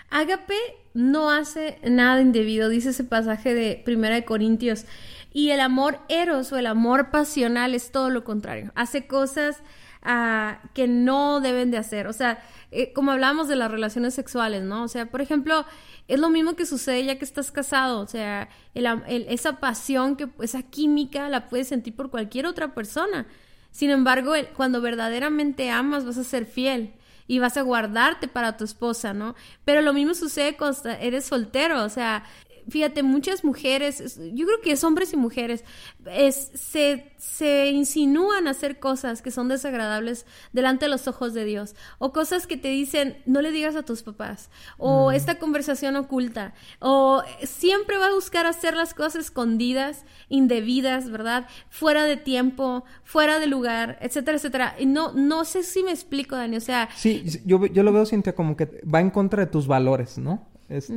Ágape 0.09 0.57
no 0.93 1.29
hace 1.29 1.79
nada 1.83 2.21
indebido, 2.21 2.69
dice 2.69 2.89
ese 2.89 3.03
pasaje 3.03 3.53
de 3.53 3.81
Primera 3.83 4.15
de 4.15 4.25
Corintios. 4.25 4.85
Y 5.31 5.51
el 5.51 5.59
amor 5.59 5.99
eros 6.09 6.51
o 6.51 6.57
el 6.57 6.65
amor 6.65 7.11
pasional 7.11 7.75
es 7.75 7.91
todo 7.91 8.09
lo 8.09 8.23
contrario. 8.23 8.71
Hace 8.75 9.05
cosas 9.05 9.61
uh, 10.03 10.55
que 10.73 10.87
no 10.87 11.39
deben 11.39 11.69
de 11.69 11.77
hacer. 11.77 12.07
O 12.07 12.13
sea, 12.13 12.43
eh, 12.71 12.91
como 12.93 13.11
hablamos 13.11 13.47
de 13.47 13.55
las 13.55 13.69
relaciones 13.69 14.15
sexuales, 14.15 14.63
¿no? 14.63 14.83
O 14.83 14.87
sea, 14.87 15.05
por 15.05 15.21
ejemplo, 15.21 15.65
es 16.07 16.19
lo 16.19 16.29
mismo 16.29 16.55
que 16.55 16.65
sucede 16.65 17.05
ya 17.05 17.19
que 17.19 17.25
estás 17.25 17.51
casado. 17.51 17.99
O 17.99 18.07
sea, 18.07 18.49
el, 18.73 18.87
el, 19.07 19.27
esa 19.29 19.59
pasión, 19.59 20.15
que, 20.15 20.27
esa 20.41 20.63
química 20.63 21.29
la 21.29 21.47
puedes 21.47 21.67
sentir 21.67 21.95
por 21.95 22.09
cualquier 22.09 22.47
otra 22.47 22.73
persona. 22.73 23.27
Sin 23.71 23.91
embargo, 23.91 24.33
cuando 24.55 24.81
verdaderamente 24.81 25.69
amas, 25.69 26.05
vas 26.05 26.17
a 26.17 26.23
ser 26.23 26.47
fiel 26.47 26.93
y 27.29 27.37
vas 27.37 27.57
a 27.57 27.61
guardarte 27.61 28.27
para 28.27 28.57
tu 28.57 28.63
esposa, 28.63 29.13
¿no? 29.13 29.35
Pero 29.63 29.83
lo 29.83 29.93
mismo 29.93 30.15
sucede 30.15 30.57
cuando 30.57 30.89
eres 30.89 31.25
soltero, 31.25 31.83
o 31.83 31.89
sea, 31.89 32.23
fíjate, 32.69 33.03
muchas 33.03 33.43
mujeres, 33.43 34.19
yo 34.33 34.45
creo 34.45 34.61
que 34.61 34.71
es 34.71 34.83
hombres 34.83 35.13
y 35.13 35.17
mujeres, 35.17 35.63
es, 36.05 36.51
se, 36.53 37.11
se 37.17 37.69
insinúan 37.71 38.47
a 38.47 38.51
hacer 38.51 38.79
cosas 38.79 39.21
que 39.21 39.31
son 39.31 39.47
desagradables 39.47 40.25
delante 40.53 40.85
de 40.85 40.89
los 40.89 41.07
ojos 41.07 41.33
de 41.33 41.45
Dios, 41.45 41.75
o 41.97 42.11
cosas 42.11 42.47
que 42.47 42.57
te 42.57 42.69
dicen, 42.69 43.17
no 43.25 43.41
le 43.41 43.51
digas 43.51 43.75
a 43.75 43.83
tus 43.83 44.03
papás, 44.03 44.49
o 44.77 45.09
mm. 45.09 45.13
esta 45.13 45.39
conversación 45.39 45.95
oculta, 45.95 46.53
o 46.79 47.23
siempre 47.43 47.97
va 47.97 48.07
a 48.07 48.13
buscar 48.13 48.45
hacer 48.45 48.75
las 48.75 48.93
cosas 48.93 49.25
escondidas, 49.25 50.05
indebidas, 50.29 51.09
¿verdad? 51.09 51.47
Fuera 51.69 52.05
de 52.05 52.17
tiempo, 52.17 52.83
fuera 53.03 53.39
de 53.39 53.47
lugar, 53.47 53.97
etcétera, 54.01 54.37
etcétera. 54.37 54.75
Y 54.79 54.85
no, 54.85 55.13
no 55.13 55.45
sé 55.45 55.63
si 55.63 55.83
me 55.83 55.91
explico, 55.91 56.35
Dani, 56.35 56.57
o 56.57 56.61
sea... 56.61 56.89
Sí, 56.95 57.23
yo, 57.45 57.65
yo 57.65 57.83
lo 57.83 57.91
veo, 57.91 58.05
Cintia, 58.05 58.35
como 58.35 58.55
que 58.55 58.81
va 58.83 59.01
en 59.01 59.09
contra 59.09 59.45
de 59.45 59.51
tus 59.51 59.67
valores, 59.67 60.17
¿no? 60.17 60.47
Es, 60.69 60.91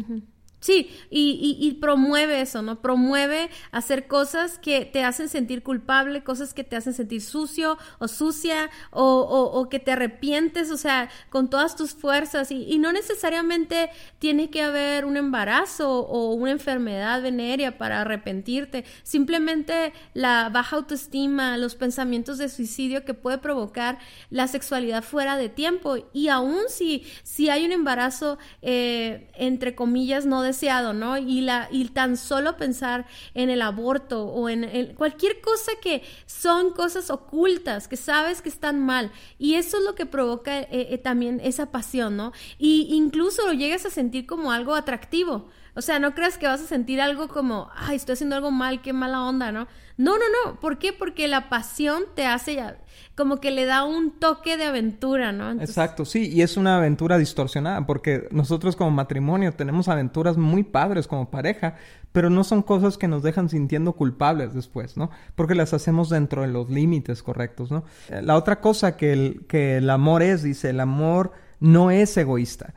Sí, 0.63 0.97
y, 1.11 1.59
y, 1.61 1.73
promueve 1.73 2.41
eso, 2.41 2.63
¿no? 2.63 2.81
Promueve 2.81 3.51
hacer 3.73 4.07
cosas 4.07 4.61
que 4.61 4.85
te 4.85 5.03
hacen 5.03 5.29
sentir 5.29 5.65
culpable, 5.65 6.23
cosas 6.23 6.55
que 6.55 6.63
te 6.63 6.77
hacen 6.77 6.95
sentir 6.95 7.21
sucio 7.21 7.79
o 7.99 8.07
sucia 8.07 8.71
o, 8.93 9.03
o, 9.03 9.69
que 9.69 9.81
te 9.81 9.91
arrepientes, 9.91 10.71
o 10.71 10.77
sea, 10.77 11.11
con 11.31 11.51
todas 11.51 11.75
tus 11.75 11.95
fuerzas. 11.95 12.53
Y, 12.53 12.79
no 12.79 12.93
necesariamente 12.93 13.91
tiene 14.21 14.51
que 14.51 14.63
haber 14.63 15.05
un 15.05 15.17
embarazo 15.17 15.99
o 15.99 16.33
una 16.35 16.53
enfermedad 16.53 17.21
venérea 17.21 17.77
para 17.77 18.03
arrepentirte. 18.03 18.85
Simplemente 19.03 19.93
la 20.15 20.49
baja 20.49 20.77
autoestima, 20.77 21.57
los 21.57 21.75
pensamientos 21.75 22.39
de 22.39 22.49
suicidio 22.49 23.05
que 23.05 23.15
puede 23.15 23.39
provocar 23.39 23.99
la 24.31 24.47
sexualidad 24.47 25.03
fuera 25.03 25.37
de 25.37 25.49
tiempo. 25.49 25.97
Y 26.13 26.29
aún 26.29 26.61
si, 26.69 27.05
si 27.25 27.51
hay 27.51 27.67
un 27.67 27.73
embarazo, 27.73 28.39
eh, 28.63 29.29
entre 29.35 29.75
comillas, 29.75 30.25
no 30.25 30.43
de 30.43 30.52
¿no? 30.95 31.17
Y, 31.19 31.41
la, 31.41 31.69
y 31.71 31.89
tan 31.89 32.17
solo 32.17 32.57
pensar 32.57 33.07
en 33.35 33.51
el 33.51 33.63
aborto 33.63 34.25
o 34.25 34.49
en, 34.49 34.95
cualquier 34.95 35.41
cosa 35.41 35.73
que 35.81 36.03
son 36.27 36.73
cosas 36.73 37.11
ocultas, 37.11 37.89
que 37.89 37.97
sabes 37.97 38.43
que 38.43 38.49
están 38.49 38.85
mal. 38.85 39.11
Y 39.39 39.55
eso 39.55 39.79
es 39.79 39.85
lo 39.85 39.95
que 39.95 40.07
provoca 40.07 40.61
eh, 40.61 40.69
eh, 40.71 40.99
también 40.99 41.41
esa 41.43 41.71
pasión, 41.71 42.17
¿no? 42.17 42.33
Y 42.59 42.89
incluso 42.95 43.47
lo 43.47 43.53
llegas 43.53 43.87
a 43.87 43.91
sentir 43.91 44.27
como 44.27 44.53
algo 44.53 44.75
atractivo. 44.75 45.49
O 45.75 45.81
sea, 45.81 45.99
no 45.99 46.15
creas 46.15 46.37
que 46.37 46.47
vas 46.47 46.61
a 46.61 46.67
sentir 46.67 47.01
algo 47.01 47.29
como, 47.29 47.71
ay, 47.75 47.97
estoy 47.97 48.15
haciendo 48.15 48.37
algo 48.37 48.51
mal, 48.51 48.83
qué 48.83 48.93
mala 48.93 49.23
onda, 49.23 49.53
¿no? 49.53 49.67
No, 49.97 50.17
no, 50.19 50.25
no. 50.45 50.61
¿Por 50.61 50.79
qué? 50.79 50.93
Porque 50.93 51.29
la 51.29 51.49
pasión 51.49 52.05
te 52.15 52.27
hace 52.27 52.57
ya, 52.57 52.79
como 53.15 53.41
que 53.41 53.51
le 53.51 53.67
da 53.67 53.85
un 53.85 54.19
toque 54.19 54.57
de 54.57 54.65
aventura, 54.65 55.33
¿no? 55.33 55.51
Exacto, 55.61 56.05
sí. 56.05 56.31
Y 56.33 56.43
es 56.43 56.57
una 56.57 56.79
aventura 56.79 57.19
distorsionada 57.19 57.87
porque 57.87 58.29
nosotros 58.31 58.77
como 58.77 58.91
matrimonio 58.91 59.53
tenemos 59.53 59.89
aventuras 59.89 60.37
muy 60.37 60.63
padres 60.63 61.07
como 61.07 61.31
pareja, 61.31 61.77
pero 62.13 62.31
no 62.31 62.45
son 62.45 62.63
cosas 62.63 62.99
que 62.99 63.09
nos 63.09 63.23
dejan 63.23 63.49
sintiendo 63.49 63.93
culpables 63.93 64.55
después, 64.55 64.97
¿no? 64.97 65.11
Porque 65.35 65.55
las 65.55 65.75
hacemos 65.75 66.09
dentro 66.09 66.43
de 66.43 66.49
los 66.49 66.71
límites 66.71 67.23
correctos, 67.23 67.71
¿no? 67.71 67.85
La 68.09 68.37
otra 68.37 68.61
cosa 68.61 68.97
que 68.97 69.13
el, 69.13 69.47
que 69.47 69.77
el 69.77 69.91
amor 69.91 70.23
es, 70.23 70.43
dice, 70.43 70.71
el 70.71 70.81
amor 70.81 71.33
no 71.61 71.91
es 71.91 72.17
egoísta 72.17 72.75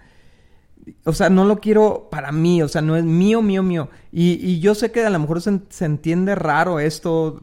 o 1.04 1.14
sea, 1.14 1.30
no 1.30 1.46
lo 1.46 1.60
quiero 1.60 2.10
para 2.12 2.32
mí, 2.32 2.62
o 2.62 2.68
sea, 2.68 2.82
no 2.82 2.96
es 2.96 3.04
mío, 3.04 3.42
mío, 3.42 3.64
mío. 3.64 3.90
Y, 4.12 4.34
y 4.34 4.60
yo 4.60 4.76
sé 4.76 4.92
que 4.92 5.04
a 5.04 5.10
lo 5.10 5.20
mejor 5.20 5.42
se, 5.42 5.62
se 5.70 5.86
entiende 5.86 6.36
raro 6.36 6.80
esto 6.80 7.42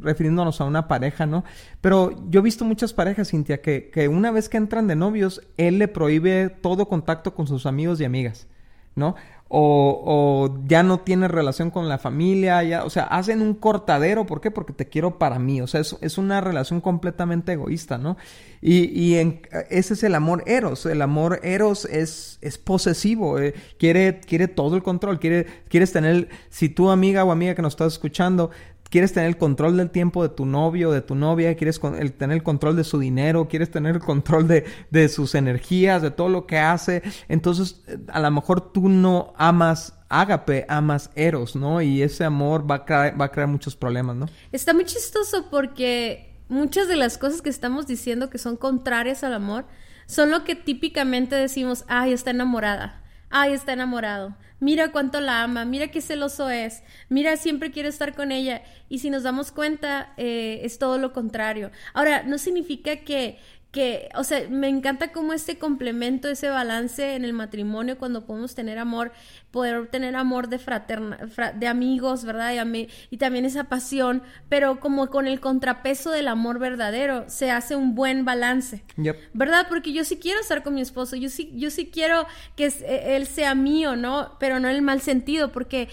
refiriéndonos 0.00 0.60
a 0.60 0.64
una 0.64 0.88
pareja, 0.88 1.26
¿no? 1.26 1.44
Pero 1.80 2.12
yo 2.30 2.40
he 2.40 2.42
visto 2.42 2.64
muchas 2.64 2.92
parejas, 2.92 3.30
Cintia, 3.30 3.60
que, 3.60 3.90
que 3.90 4.08
una 4.08 4.30
vez 4.30 4.48
que 4.48 4.56
entran 4.56 4.86
de 4.86 4.96
novios, 4.96 5.42
él 5.56 5.78
le 5.78 5.88
prohíbe 5.88 6.48
todo 6.48 6.88
contacto 6.88 7.34
con 7.34 7.46
sus 7.46 7.66
amigos 7.66 8.00
y 8.00 8.04
amigas, 8.04 8.46
¿no? 8.94 9.16
O, 9.54 10.02
o, 10.06 10.58
ya 10.66 10.82
no 10.82 11.00
tienes 11.00 11.30
relación 11.30 11.70
con 11.70 11.86
la 11.86 11.98
familia, 11.98 12.62
ya, 12.62 12.84
o 12.84 12.90
sea, 12.90 13.02
hacen 13.02 13.42
un 13.42 13.52
cortadero, 13.52 14.24
¿por 14.24 14.40
qué? 14.40 14.50
Porque 14.50 14.72
te 14.72 14.88
quiero 14.88 15.18
para 15.18 15.38
mí, 15.38 15.60
o 15.60 15.66
sea, 15.66 15.82
es, 15.82 15.94
es 16.00 16.16
una 16.16 16.40
relación 16.40 16.80
completamente 16.80 17.52
egoísta, 17.52 17.98
¿no? 17.98 18.16
Y, 18.62 18.84
y 18.98 19.16
en, 19.16 19.42
ese 19.68 19.92
es 19.92 20.04
el 20.04 20.14
amor 20.14 20.42
eros, 20.46 20.86
el 20.86 21.02
amor 21.02 21.38
eros 21.42 21.84
es, 21.84 22.38
es 22.40 22.56
posesivo, 22.56 23.38
eh, 23.38 23.52
quiere, 23.78 24.20
quiere 24.20 24.48
todo 24.48 24.74
el 24.74 24.82
control, 24.82 25.20
quiere, 25.20 25.44
quieres 25.68 25.92
tener, 25.92 26.30
si 26.48 26.70
tu 26.70 26.88
amiga 26.88 27.22
o 27.22 27.30
amiga 27.30 27.54
que 27.54 27.60
nos 27.60 27.74
estás 27.74 27.92
escuchando 27.92 28.50
quieres 28.92 29.14
tener 29.14 29.30
el 29.30 29.38
control 29.38 29.78
del 29.78 29.90
tiempo 29.90 30.22
de 30.22 30.28
tu 30.28 30.44
novio, 30.44 30.92
de 30.92 31.00
tu 31.00 31.14
novia, 31.14 31.56
quieres 31.56 31.80
tener 31.80 32.36
el 32.36 32.42
control 32.42 32.76
de 32.76 32.84
su 32.84 32.98
dinero, 32.98 33.48
quieres 33.48 33.70
tener 33.70 33.96
el 33.96 34.02
control 34.02 34.46
de, 34.46 34.66
de 34.90 35.08
sus 35.08 35.34
energías, 35.34 36.02
de 36.02 36.10
todo 36.10 36.28
lo 36.28 36.46
que 36.46 36.58
hace. 36.58 37.02
Entonces, 37.28 37.82
a 38.08 38.20
lo 38.20 38.30
mejor 38.30 38.70
tú 38.70 38.90
no 38.90 39.32
amas 39.38 39.98
ágape, 40.10 40.66
amas 40.68 41.10
eros, 41.14 41.56
¿no? 41.56 41.80
Y 41.80 42.02
ese 42.02 42.24
amor 42.24 42.70
va 42.70 42.84
a, 42.86 43.16
va 43.16 43.24
a 43.24 43.32
crear 43.32 43.48
muchos 43.48 43.74
problemas, 43.74 44.14
¿no? 44.14 44.26
Está 44.52 44.74
muy 44.74 44.84
chistoso 44.84 45.46
porque 45.50 46.44
muchas 46.48 46.86
de 46.86 46.96
las 46.96 47.16
cosas 47.16 47.40
que 47.40 47.48
estamos 47.48 47.86
diciendo 47.86 48.28
que 48.28 48.36
son 48.36 48.58
contrarias 48.58 49.24
al 49.24 49.32
amor 49.32 49.64
son 50.04 50.30
lo 50.30 50.44
que 50.44 50.54
típicamente 50.54 51.34
decimos, 51.34 51.86
ay, 51.88 52.12
está 52.12 52.30
enamorada 52.30 53.01
ay, 53.32 53.54
está 53.54 53.72
enamorado, 53.72 54.36
mira 54.60 54.92
cuánto 54.92 55.20
la 55.20 55.42
ama, 55.42 55.64
mira 55.64 55.88
qué 55.88 56.00
celoso 56.00 56.50
es, 56.50 56.82
mira, 57.08 57.36
siempre 57.36 57.72
quiere 57.72 57.88
estar 57.88 58.14
con 58.14 58.30
ella. 58.30 58.62
Y 58.88 59.00
si 59.00 59.10
nos 59.10 59.24
damos 59.24 59.50
cuenta, 59.50 60.12
eh, 60.16 60.60
es 60.62 60.78
todo 60.78 60.98
lo 60.98 61.12
contrario. 61.12 61.72
Ahora, 61.94 62.22
no 62.22 62.38
significa 62.38 62.96
que, 62.96 63.38
que, 63.72 64.10
o 64.14 64.22
sea, 64.22 64.46
me 64.50 64.68
encanta 64.68 65.12
como 65.12 65.32
este 65.32 65.58
complemento, 65.58 66.28
ese 66.28 66.50
balance 66.50 67.14
en 67.14 67.24
el 67.24 67.32
matrimonio 67.32 67.96
cuando 67.96 68.26
podemos 68.26 68.54
tener 68.54 68.78
amor, 68.78 69.12
poder 69.50 69.86
tener 69.86 70.14
amor 70.14 70.48
de 70.48 70.58
fraterna, 70.58 71.18
de 71.54 71.66
amigos, 71.66 72.26
¿verdad? 72.26 72.52
Y, 72.52 72.88
y, 73.10 73.16
también 73.16 73.46
esa 73.46 73.64
pasión, 73.64 74.22
pero 74.50 74.78
como 74.78 75.08
con 75.08 75.26
el 75.26 75.40
contrapeso 75.40 76.10
del 76.10 76.28
amor 76.28 76.58
verdadero, 76.58 77.24
se 77.28 77.50
hace 77.50 77.74
un 77.74 77.94
buen 77.94 78.26
balance, 78.26 78.84
¿verdad? 79.32 79.66
Porque 79.70 79.94
yo 79.94 80.04
sí 80.04 80.18
quiero 80.18 80.40
estar 80.40 80.62
con 80.62 80.74
mi 80.74 80.82
esposo, 80.82 81.16
yo 81.16 81.30
sí, 81.30 81.50
yo 81.54 81.70
sí 81.70 81.86
quiero 81.90 82.26
que 82.56 82.66
e, 82.66 83.16
él 83.16 83.26
sea 83.26 83.54
mío, 83.54 83.96
¿no? 83.96 84.36
Pero 84.38 84.60
no 84.60 84.68
en 84.68 84.76
el 84.76 84.82
mal 84.82 85.00
sentido, 85.00 85.50
porque 85.50 85.88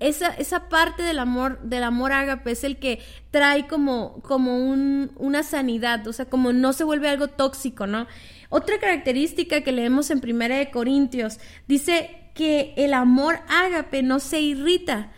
esa, 0.00 0.28
esa 0.34 0.68
parte 0.68 1.04
del 1.04 1.20
amor, 1.20 1.60
del 1.62 1.84
amor 1.84 2.10
ágape 2.10 2.50
es 2.50 2.64
el 2.64 2.78
que 2.78 2.98
trae 3.32 3.66
como, 3.66 4.20
como 4.22 4.56
un, 4.58 5.10
una 5.16 5.42
sanidad, 5.42 6.06
o 6.06 6.12
sea, 6.12 6.26
como 6.26 6.52
no 6.52 6.72
se 6.72 6.84
vuelve 6.84 7.08
algo 7.08 7.28
tóxico, 7.28 7.88
¿no? 7.88 8.06
Otra 8.50 8.78
característica 8.78 9.62
que 9.62 9.72
leemos 9.72 10.10
en 10.10 10.20
Primera 10.20 10.58
de 10.58 10.70
Corintios 10.70 11.38
dice 11.66 12.30
que 12.34 12.74
el 12.76 12.92
amor 12.92 13.40
ágape 13.48 14.02
no 14.02 14.20
se 14.20 14.40
irrita. 14.40 15.10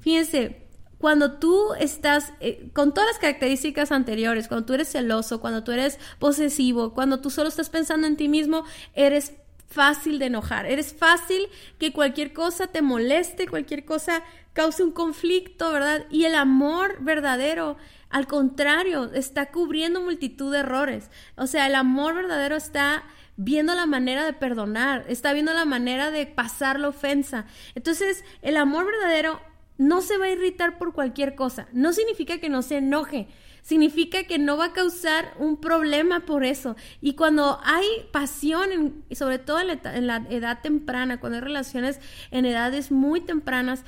Fíjense, 0.00 0.68
cuando 0.98 1.32
tú 1.38 1.74
estás 1.80 2.32
eh, 2.40 2.70
con 2.72 2.94
todas 2.94 3.08
las 3.10 3.18
características 3.18 3.90
anteriores, 3.90 4.46
cuando 4.46 4.64
tú 4.64 4.74
eres 4.74 4.88
celoso, 4.88 5.40
cuando 5.40 5.64
tú 5.64 5.72
eres 5.72 5.98
posesivo, 6.20 6.94
cuando 6.94 7.20
tú 7.20 7.28
solo 7.30 7.48
estás 7.48 7.70
pensando 7.70 8.06
en 8.06 8.16
ti 8.16 8.28
mismo, 8.28 8.64
eres 8.94 9.32
fácil 9.68 10.18
de 10.18 10.26
enojar, 10.26 10.66
eres 10.66 10.94
fácil 10.94 11.48
que 11.78 11.92
cualquier 11.92 12.32
cosa 12.32 12.66
te 12.68 12.82
moleste, 12.82 13.46
cualquier 13.46 13.84
cosa 13.84 14.22
cause 14.54 14.82
un 14.82 14.90
conflicto, 14.90 15.70
¿verdad? 15.70 16.06
Y 16.10 16.24
el 16.24 16.34
amor 16.34 16.98
verdadero, 17.00 17.76
al 18.10 18.26
contrario, 18.26 19.12
está 19.12 19.50
cubriendo 19.52 20.00
multitud 20.00 20.52
de 20.52 20.60
errores. 20.60 21.10
O 21.36 21.46
sea, 21.46 21.66
el 21.66 21.74
amor 21.74 22.14
verdadero 22.14 22.56
está 22.56 23.04
viendo 23.36 23.74
la 23.74 23.86
manera 23.86 24.24
de 24.24 24.32
perdonar, 24.32 25.04
está 25.08 25.32
viendo 25.32 25.52
la 25.52 25.64
manera 25.64 26.10
de 26.10 26.26
pasar 26.26 26.80
la 26.80 26.88
ofensa. 26.88 27.46
Entonces, 27.76 28.24
el 28.42 28.56
amor 28.56 28.86
verdadero 28.86 29.40
no 29.76 30.00
se 30.00 30.18
va 30.18 30.24
a 30.26 30.30
irritar 30.30 30.76
por 30.76 30.92
cualquier 30.92 31.36
cosa. 31.36 31.68
No 31.72 31.92
significa 31.92 32.38
que 32.38 32.48
no 32.48 32.62
se 32.62 32.78
enoje, 32.78 33.28
significa 33.68 34.24
que 34.24 34.38
no 34.38 34.56
va 34.56 34.66
a 34.66 34.72
causar 34.72 35.34
un 35.38 35.58
problema 35.58 36.20
por 36.20 36.42
eso. 36.42 36.74
Y 37.02 37.16
cuando 37.16 37.60
hay 37.62 37.84
pasión, 38.12 39.04
sobre 39.10 39.38
todo 39.38 39.60
en 39.60 40.06
la, 40.06 40.26
edad 40.30 40.62
temprana, 40.62 41.20
cuando 41.20 41.36
hay 41.36 41.44
relaciones 41.44 42.00
en 42.30 42.46
edades 42.46 42.90
muy 42.90 43.20
tempranas, 43.20 43.84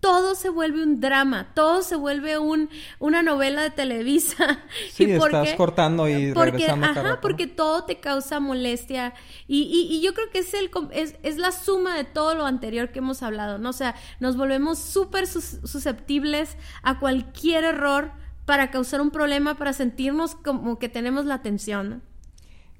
todo 0.00 0.34
se 0.34 0.48
vuelve 0.48 0.82
un 0.82 0.98
drama, 0.98 1.52
todo 1.54 1.82
se 1.82 1.94
vuelve 1.94 2.38
un, 2.38 2.70
una 2.98 3.22
novela 3.22 3.62
de 3.62 3.70
Televisa. 3.70 4.64
Sí, 4.92 5.04
¿Y 5.04 5.12
estás 5.12 5.54
cortando 5.54 6.08
y 6.08 6.32
porque, 6.32 6.50
regresando. 6.50 6.86
Ajá, 6.86 7.20
porque 7.20 7.46
todo 7.46 7.84
te 7.84 8.00
causa 8.00 8.40
molestia. 8.40 9.14
Y, 9.46 9.62
y, 9.62 9.94
y 9.94 10.00
yo 10.02 10.12
creo 10.12 10.28
que 10.30 10.40
es, 10.40 10.52
el, 10.54 10.70
es, 10.90 11.14
es, 11.22 11.38
la 11.38 11.52
suma 11.52 11.96
de 11.96 12.02
todo 12.02 12.34
lo 12.34 12.46
anterior 12.46 12.90
que 12.90 12.98
hemos 12.98 13.22
hablado, 13.22 13.58
¿no? 13.58 13.70
O 13.70 13.74
sea, 13.74 13.94
nos 14.18 14.36
volvemos 14.36 14.80
súper 14.80 15.28
susceptibles 15.28 16.56
a 16.82 16.98
cualquier 16.98 17.62
error 17.62 18.12
para 18.50 18.72
causar 18.72 19.00
un 19.00 19.12
problema, 19.12 19.54
para 19.54 19.72
sentirnos 19.72 20.34
como 20.34 20.80
que 20.80 20.88
tenemos 20.88 21.24
la 21.24 21.34
atención, 21.34 22.02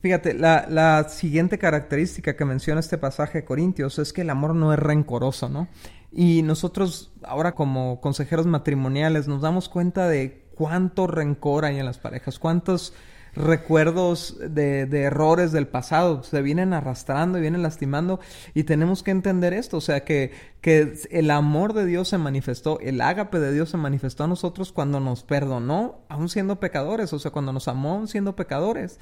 Fíjate, 0.00 0.34
la, 0.34 0.66
la, 0.68 1.08
siguiente 1.08 1.58
característica 1.58 2.34
que 2.34 2.44
menciona 2.44 2.80
este 2.80 2.98
pasaje 2.98 3.38
de 3.38 3.44
Corintios 3.44 4.00
es 4.00 4.12
que 4.12 4.22
el 4.22 4.30
amor 4.30 4.56
no 4.56 4.72
es 4.72 4.80
rencoroso, 4.80 5.48
¿no? 5.48 5.68
Y 6.10 6.42
nosotros 6.42 7.12
ahora 7.22 7.54
como 7.54 8.00
consejeros 8.00 8.46
matrimoniales 8.46 9.28
nos 9.28 9.42
damos 9.42 9.68
cuenta 9.68 10.08
de 10.08 10.48
cuánto 10.56 11.06
rencor 11.06 11.64
hay 11.64 11.78
en 11.78 11.84
las 11.84 11.98
parejas, 11.98 12.40
cuántos 12.40 12.92
recuerdos 13.34 14.36
de, 14.40 14.86
de, 14.86 15.02
errores 15.02 15.52
del 15.52 15.66
pasado 15.66 16.22
se 16.22 16.42
vienen 16.42 16.72
arrastrando 16.72 17.38
y 17.38 17.40
vienen 17.40 17.62
lastimando 17.62 18.20
y 18.54 18.64
tenemos 18.64 19.02
que 19.02 19.10
entender 19.10 19.52
esto, 19.52 19.76
o 19.76 19.80
sea 19.80 20.04
que, 20.04 20.32
que 20.60 20.94
el 21.10 21.30
amor 21.30 21.72
de 21.72 21.86
Dios 21.86 22.08
se 22.08 22.18
manifestó, 22.18 22.80
el 22.80 23.00
ágape 23.00 23.38
de 23.38 23.52
Dios 23.52 23.70
se 23.70 23.76
manifestó 23.76 24.24
a 24.24 24.28
nosotros 24.28 24.72
cuando 24.72 25.00
nos 25.00 25.22
perdonó 25.22 26.00
aún 26.08 26.28
siendo 26.28 26.60
pecadores, 26.60 27.12
o 27.12 27.18
sea 27.18 27.30
cuando 27.30 27.52
nos 27.52 27.68
amó 27.68 27.92
aún 27.92 28.08
siendo 28.08 28.36
pecadores 28.36 28.98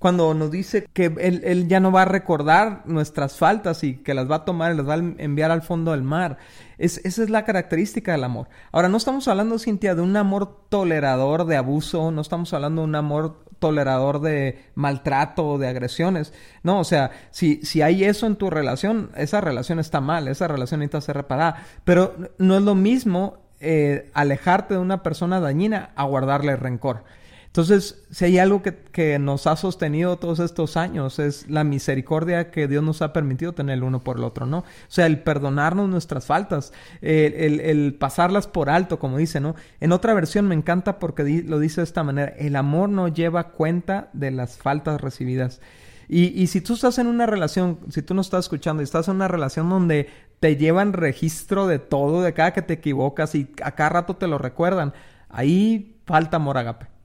cuando 0.00 0.32
nos 0.32 0.50
dice 0.50 0.88
que 0.94 1.14
él, 1.20 1.42
él, 1.44 1.68
ya 1.68 1.78
no 1.78 1.92
va 1.92 2.02
a 2.02 2.06
recordar 2.06 2.82
nuestras 2.86 3.36
faltas 3.36 3.84
y 3.84 3.98
que 3.98 4.14
las 4.14 4.30
va 4.30 4.36
a 4.36 4.44
tomar 4.46 4.72
y 4.72 4.76
las 4.78 4.88
va 4.88 4.94
a 4.94 4.96
enviar 4.96 5.50
al 5.50 5.60
fondo 5.60 5.90
del 5.90 6.02
mar. 6.02 6.38
Es, 6.78 7.02
esa 7.04 7.22
es 7.22 7.28
la 7.28 7.44
característica 7.44 8.12
del 8.12 8.24
amor. 8.24 8.48
Ahora, 8.72 8.88
no 8.88 8.96
estamos 8.96 9.28
hablando, 9.28 9.58
Cintia, 9.58 9.94
de 9.94 10.00
un 10.00 10.16
amor 10.16 10.64
tolerador 10.70 11.44
de 11.44 11.58
abuso, 11.58 12.10
no 12.12 12.22
estamos 12.22 12.54
hablando 12.54 12.80
de 12.80 12.88
un 12.88 12.94
amor 12.94 13.44
tolerador 13.60 14.20
de 14.20 14.58
maltrato 14.74 15.46
o 15.46 15.58
de 15.58 15.68
agresiones. 15.68 16.32
No, 16.64 16.80
o 16.80 16.84
sea, 16.84 17.12
si, 17.30 17.60
si 17.62 17.82
hay 17.82 18.02
eso 18.02 18.26
en 18.26 18.34
tu 18.34 18.50
relación, 18.50 19.10
esa 19.16 19.40
relación 19.40 19.78
está 19.78 20.00
mal, 20.00 20.26
esa 20.26 20.48
relación 20.48 20.80
necesita 20.80 21.00
ser 21.00 21.16
reparada. 21.16 21.64
Pero 21.84 22.16
no 22.38 22.56
es 22.56 22.62
lo 22.62 22.74
mismo 22.74 23.38
eh, 23.60 24.10
alejarte 24.14 24.74
de 24.74 24.80
una 24.80 25.02
persona 25.02 25.38
dañina 25.38 25.90
a 25.94 26.04
guardarle 26.04 26.56
rencor. 26.56 27.04
Entonces, 27.50 28.04
si 28.12 28.26
hay 28.26 28.38
algo 28.38 28.62
que, 28.62 29.18
nos 29.18 29.48
ha 29.48 29.56
sostenido 29.56 30.18
todos 30.18 30.38
estos 30.38 30.76
años, 30.76 31.18
es 31.18 31.50
la 31.50 31.64
misericordia 31.64 32.52
que 32.52 32.68
Dios 32.68 32.84
nos 32.84 33.02
ha 33.02 33.12
permitido 33.12 33.52
tener 33.52 33.78
el 33.78 33.82
uno 33.82 34.04
por 34.04 34.18
el 34.18 34.24
otro, 34.24 34.46
¿no? 34.46 34.58
O 34.58 34.64
sea, 34.86 35.06
el 35.06 35.18
perdonarnos 35.18 35.88
nuestras 35.88 36.26
faltas, 36.26 36.72
el, 37.02 37.96
pasarlas 37.98 38.46
por 38.46 38.70
alto, 38.70 39.00
como 39.00 39.18
dice, 39.18 39.40
¿no? 39.40 39.56
En 39.80 39.90
otra 39.90 40.14
versión 40.14 40.46
me 40.46 40.54
encanta 40.54 41.00
porque 41.00 41.42
lo 41.44 41.58
dice 41.58 41.80
de 41.80 41.86
esta 41.86 42.04
manera, 42.04 42.32
el 42.38 42.54
amor 42.54 42.88
no 42.88 43.08
lleva 43.08 43.48
cuenta 43.48 44.10
de 44.12 44.30
las 44.30 44.56
faltas 44.56 45.00
recibidas. 45.00 45.60
Y, 46.08 46.26
y, 46.40 46.46
si 46.46 46.60
tú 46.60 46.74
estás 46.74 46.98
en 46.98 47.08
una 47.08 47.26
relación, 47.26 47.80
si 47.88 48.02
tú 48.02 48.14
no 48.14 48.20
estás 48.20 48.44
escuchando 48.44 48.80
y 48.80 48.84
estás 48.84 49.08
en 49.08 49.16
una 49.16 49.28
relación 49.28 49.68
donde 49.68 50.08
te 50.38 50.56
llevan 50.56 50.92
registro 50.92 51.66
de 51.66 51.80
todo, 51.80 52.22
de 52.22 52.32
cada 52.32 52.52
que 52.52 52.62
te 52.62 52.74
equivocas 52.74 53.34
y 53.34 53.50
a 53.64 53.72
cada 53.72 53.90
rato 53.90 54.16
te 54.16 54.28
lo 54.28 54.38
recuerdan, 54.38 54.92
ahí 55.28 55.96
falta 56.06 56.36
amor 56.36 56.56
agape. 56.56 56.99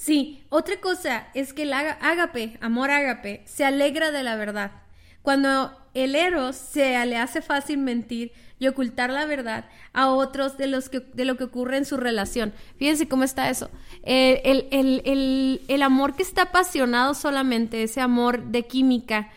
Sí, 0.00 0.42
otra 0.48 0.80
cosa 0.80 1.26
es 1.34 1.52
que 1.52 1.64
el 1.64 1.74
ágape, 1.74 2.56
amor 2.62 2.90
ágape, 2.90 3.42
se 3.44 3.66
alegra 3.66 4.10
de 4.10 4.22
la 4.22 4.34
verdad. 4.34 4.70
Cuando 5.20 5.76
el 5.92 6.14
eros 6.14 6.56
se 6.56 7.04
le 7.04 7.18
hace 7.18 7.42
fácil 7.42 7.76
mentir 7.76 8.32
y 8.58 8.66
ocultar 8.66 9.10
la 9.10 9.26
verdad 9.26 9.66
a 9.92 10.08
otros 10.08 10.56
de, 10.56 10.68
los 10.68 10.88
que, 10.88 11.00
de 11.00 11.26
lo 11.26 11.36
que 11.36 11.44
ocurre 11.44 11.76
en 11.76 11.84
su 11.84 11.98
relación. 11.98 12.54
Fíjense 12.78 13.08
cómo 13.08 13.24
está 13.24 13.50
eso. 13.50 13.68
El, 14.02 14.68
el, 14.70 15.02
el, 15.04 15.60
el 15.68 15.82
amor 15.82 16.16
que 16.16 16.22
está 16.22 16.44
apasionado 16.44 17.12
solamente, 17.12 17.82
ese 17.82 18.00
amor 18.00 18.44
de 18.44 18.62
química, 18.62 19.28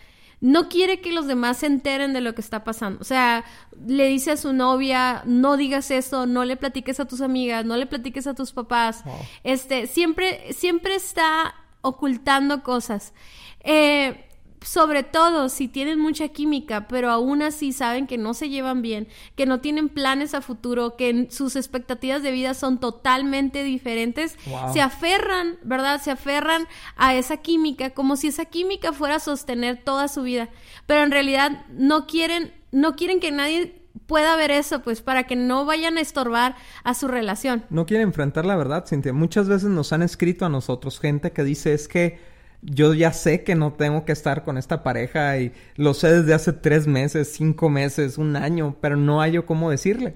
no 0.43 0.67
quiere 0.67 0.99
que 0.99 1.13
los 1.13 1.25
demás 1.25 1.59
se 1.59 1.67
enteren 1.67 2.11
de 2.11 2.19
lo 2.19 2.35
que 2.35 2.41
está 2.41 2.65
pasando. 2.65 2.99
O 2.99 3.05
sea, 3.05 3.45
le 3.87 4.07
dice 4.07 4.31
a 4.31 4.37
su 4.37 4.51
novia, 4.51 5.21
no 5.25 5.55
digas 5.55 5.89
eso, 5.89 6.25
no 6.25 6.43
le 6.43 6.57
platiques 6.57 6.99
a 6.99 7.05
tus 7.05 7.21
amigas, 7.21 7.63
no 7.63 7.77
le 7.77 7.85
platiques 7.85 8.27
a 8.27 8.33
tus 8.33 8.51
papás. 8.51 9.05
Este, 9.45 9.87
siempre, 9.87 10.51
siempre 10.51 10.95
está 10.95 11.55
ocultando 11.79 12.61
cosas. 12.61 13.13
Eh, 13.61 14.25
sobre 14.63 15.03
todo 15.03 15.49
si 15.49 15.67
tienen 15.67 15.99
mucha 15.99 16.29
química, 16.29 16.87
pero 16.87 17.09
aún 17.09 17.41
así 17.41 17.71
saben 17.71 18.07
que 18.07 18.17
no 18.17 18.33
se 18.33 18.49
llevan 18.49 18.81
bien, 18.81 19.07
que 19.35 19.45
no 19.45 19.59
tienen 19.59 19.89
planes 19.89 20.33
a 20.33 20.41
futuro, 20.41 20.95
que 20.95 21.27
sus 21.29 21.55
expectativas 21.55 22.23
de 22.23 22.31
vida 22.31 22.53
son 22.53 22.79
totalmente 22.79 23.63
diferentes, 23.63 24.37
se 24.71 24.81
aferran, 24.81 25.57
¿verdad? 25.63 26.01
Se 26.01 26.11
aferran 26.11 26.67
a 26.95 27.15
esa 27.15 27.37
química 27.37 27.91
como 27.91 28.15
si 28.15 28.27
esa 28.27 28.45
química 28.45 28.93
fuera 28.93 29.15
a 29.15 29.19
sostener 29.19 29.83
toda 29.83 30.07
su 30.07 30.23
vida, 30.23 30.49
pero 30.87 31.03
en 31.03 31.11
realidad 31.11 31.65
no 31.69 32.07
quieren 32.07 32.51
no 32.71 32.95
quieren 32.95 33.19
que 33.19 33.31
nadie 33.31 33.83
pueda 34.07 34.35
ver 34.35 34.51
eso, 34.51 34.81
pues 34.81 35.01
para 35.01 35.23
que 35.23 35.35
no 35.35 35.65
vayan 35.65 35.97
a 35.97 36.01
estorbar 36.01 36.55
a 36.83 36.93
su 36.93 37.07
relación. 37.07 37.63
No 37.69 37.85
quieren 37.85 38.07
enfrentar 38.07 38.45
la 38.45 38.55
verdad, 38.55 38.85
Cintia. 38.87 39.13
Muchas 39.13 39.47
veces 39.47 39.69
nos 39.69 39.93
han 39.93 40.01
escrito 40.01 40.45
a 40.45 40.49
nosotros 40.49 40.99
gente 40.99 41.31
que 41.31 41.43
dice 41.43 41.73
es 41.73 41.87
que 41.87 42.32
yo 42.63 42.93
ya 42.93 43.13
sé 43.13 43.43
que 43.43 43.55
no 43.55 43.73
tengo 43.73 44.05
que 44.05 44.11
estar 44.11 44.43
con 44.43 44.57
esta 44.57 44.83
pareja 44.83 45.37
y 45.37 45.51
lo 45.75 45.93
sé 45.93 46.21
desde 46.21 46.33
hace 46.33 46.53
tres 46.53 46.87
meses, 46.87 47.31
cinco 47.31 47.69
meses, 47.69 48.17
un 48.17 48.35
año, 48.35 48.75
pero 48.81 48.95
no 48.95 49.21
hay 49.21 49.33
yo 49.33 49.45
cómo 49.45 49.69
decirle. 49.69 50.15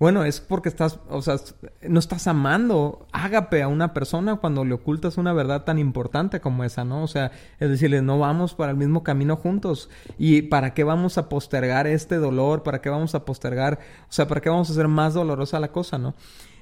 Bueno, 0.00 0.24
es 0.24 0.40
porque 0.40 0.70
estás, 0.70 0.98
o 1.10 1.20
sea, 1.20 1.36
no 1.82 1.98
estás 1.98 2.26
amando 2.26 3.06
ágape 3.12 3.60
a 3.60 3.68
una 3.68 3.92
persona 3.92 4.36
cuando 4.36 4.64
le 4.64 4.72
ocultas 4.72 5.18
una 5.18 5.34
verdad 5.34 5.64
tan 5.64 5.78
importante 5.78 6.40
como 6.40 6.64
esa, 6.64 6.86
¿no? 6.86 7.02
O 7.02 7.06
sea, 7.06 7.32
es 7.58 7.68
decirle, 7.68 8.00
no 8.00 8.18
vamos 8.18 8.54
para 8.54 8.70
el 8.70 8.78
mismo 8.78 9.02
camino 9.02 9.36
juntos. 9.36 9.90
¿Y 10.16 10.40
para 10.40 10.72
qué 10.72 10.84
vamos 10.84 11.18
a 11.18 11.28
postergar 11.28 11.86
este 11.86 12.16
dolor? 12.16 12.62
¿Para 12.62 12.80
qué 12.80 12.88
vamos 12.88 13.14
a 13.14 13.26
postergar? 13.26 13.78
O 14.08 14.12
sea, 14.12 14.26
¿para 14.26 14.40
qué 14.40 14.48
vamos 14.48 14.70
a 14.70 14.72
hacer 14.72 14.88
más 14.88 15.12
dolorosa 15.12 15.60
la 15.60 15.68
cosa, 15.68 15.98
¿no? 15.98 16.14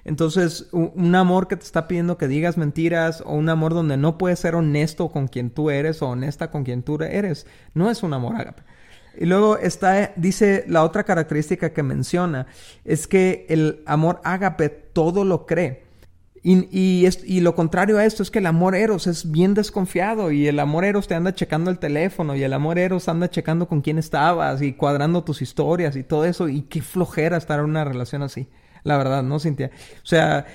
Entonces, 0.05 0.69
un 0.73 1.15
amor 1.15 1.49
que 1.49 1.57
te 1.57 1.65
está 1.65 1.87
pidiendo 1.89 2.17
que 2.17 2.29
digas 2.29 2.57
mentiras 2.57 3.23
o 3.27 3.35
un 3.35 3.49
amor 3.49 3.75
donde 3.75 3.97
no 3.97 4.19
puedes 4.19 4.39
ser 4.39 4.55
honesto 4.55 5.11
con 5.11 5.29
quien 5.29 5.51
tú 5.51 5.71
eres 5.71 6.03
o 6.03 6.09
honesta 6.09 6.51
con 6.51 6.65
quien 6.65 6.83
tú 6.83 6.99
eres, 7.03 7.47
no 7.75 7.91
es 7.91 8.03
un 8.03 8.15
amor 8.15 8.37
ágape. 8.37 8.63
Y 9.19 9.27
luego 9.27 9.59
está, 9.59 10.13
dice 10.15 10.65
la 10.69 10.85
otra 10.85 11.03
característica 11.03 11.73
que 11.73 11.83
menciona, 11.83 12.47
es 12.85 13.09
que 13.09 13.47
el 13.49 13.83
amor 13.85 14.21
ágape 14.23 14.69
todo 14.69 15.25
lo 15.25 15.45
cree. 15.45 15.83
Y, 16.41 16.69
y, 16.71 17.09
y, 17.25 17.41
lo 17.41 17.57
contrario 17.57 17.99
a 17.99 18.05
esto 18.05 18.23
es 18.23 18.31
que 18.31 18.39
el 18.39 18.47
amor 18.47 18.77
eros 18.77 19.09
es 19.09 19.29
bien 19.31 19.55
desconfiado 19.55 20.31
y 20.31 20.47
el 20.47 20.61
amor 20.61 20.85
eros 20.85 21.09
te 21.09 21.17
anda 21.17 21.35
checando 21.35 21.69
el 21.69 21.81
teléfono 21.81 22.37
y 22.37 22.45
el 22.45 22.53
amor 22.53 22.79
eros 22.79 23.09
anda 23.09 23.29
checando 23.29 23.67
con 23.67 23.81
quién 23.81 23.99
estabas 23.99 24.63
y 24.63 24.73
cuadrando 24.73 25.25
tus 25.25 25.43
historias 25.43 25.97
y 25.97 26.05
todo 26.05 26.25
eso 26.25 26.49
y 26.49 26.63
qué 26.63 26.81
flojera 26.81 27.37
estar 27.37 27.59
en 27.59 27.65
una 27.65 27.85
relación 27.85 28.23
así. 28.23 28.49
La 28.85 28.97
verdad, 28.97 29.23
¿no, 29.23 29.39
Cintia? 29.39 29.71
O 30.03 30.07
sea, 30.07 30.47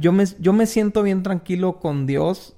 yo 0.00 0.12
me, 0.12 0.24
yo 0.38 0.52
me 0.52 0.66
siento 0.66 1.02
bien 1.02 1.22
tranquilo 1.22 1.80
con 1.80 2.06
Dios 2.06 2.54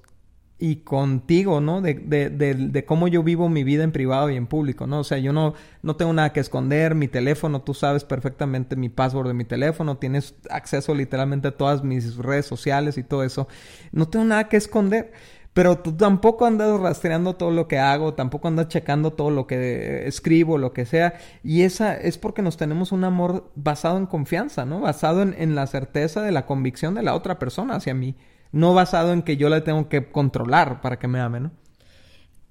y 0.63 0.77
contigo, 0.77 1.63
¿no? 1.63 1.81
De, 1.81 1.95
de, 1.95 2.29
de, 2.29 2.55
de, 2.55 2.85
cómo 2.85 3.09
yo 3.09 3.23
vivo 3.23 3.49
mi 3.49 3.65
vida 3.65 3.83
en 3.83 3.93
privado 3.93 4.29
y 4.29 4.37
en 4.37 4.47
público, 4.47 4.87
¿no? 4.87 5.01
O 5.01 5.05
sea, 5.05 5.17
yo 5.17 5.33
no, 5.33 5.55
no 5.83 5.97
tengo 5.97 6.13
nada 6.13 6.35
que 6.35 6.41
esconder, 6.41 6.95
mi 6.95 7.09
teléfono, 7.09 7.63
tú 7.63 7.73
sabes 7.73 8.05
perfectamente 8.05 8.77
mi 8.77 8.91
password 8.91 9.29
de 9.29 9.35
mi 9.35 9.47
teléfono, 9.47 9.97
tienes 9.97 10.35
acceso 10.51 10.95
literalmente 10.95 11.49
a 11.49 11.57
todas 11.57 11.83
mis 11.83 12.17
redes 12.17 12.45
sociales 12.45 12.99
y 12.99 13.03
todo 13.03 13.25
eso. 13.25 13.49
No 13.91 14.09
tengo 14.09 14.27
nada 14.27 14.49
que 14.51 14.59
esconder. 14.59 15.13
Pero 15.53 15.79
tú 15.79 15.97
tampoco 15.97 16.47
andas 16.47 16.79
rastreando 16.81 17.35
todo 17.35 17.51
lo 17.51 17.67
que 17.67 17.79
hago, 17.79 18.15
tampoco 18.15 18.49
andas 18.49 18.69
checando 18.69 19.13
todo 19.13 19.31
lo 19.31 19.47
que 19.47 20.07
escribo, 20.07 20.59
lo 20.59 20.73
que 20.73 20.87
sea. 20.87 21.15
Y 21.43 21.63
esa 21.63 21.97
es 21.97 22.19
porque 22.19 22.41
nos 22.41 22.57
tenemos 22.57 22.93
un 22.93 23.03
amor 23.03 23.51
basado 23.57 23.99
en 23.99 24.07
confianza, 24.07 24.65
¿no? 24.65 24.81
Basado 24.81 25.23
en, 25.23 25.55
la 25.55 25.67
certeza 25.67 26.23
de 26.23 26.31
la 26.31 26.47
convicción 26.47 26.95
de 26.95 27.03
la 27.03 27.15
otra 27.15 27.39
persona 27.39 27.77
hacia 27.77 27.95
mí 27.95 28.15
no 28.53 28.75
basado 28.75 29.13
en 29.13 29.23
que 29.23 29.37
yo 29.37 29.49
la 29.49 29.63
tengo 29.65 29.89
que 29.89 30.11
controlar 30.11 30.81
para 30.81 30.99
que 30.99 31.09
me 31.09 31.21
ame, 31.21 31.41
¿no? 31.41 31.51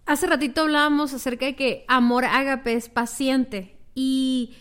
Hace 0.05 0.27
ratito 0.27 0.61
hablábamos 0.61 1.13
acerca 1.13 1.45
de 1.45 1.55
que 1.55 1.85
amor 1.87 2.25
ágape 2.25 2.73
es 2.73 2.89
paciente 2.89 3.77
y 3.93 4.55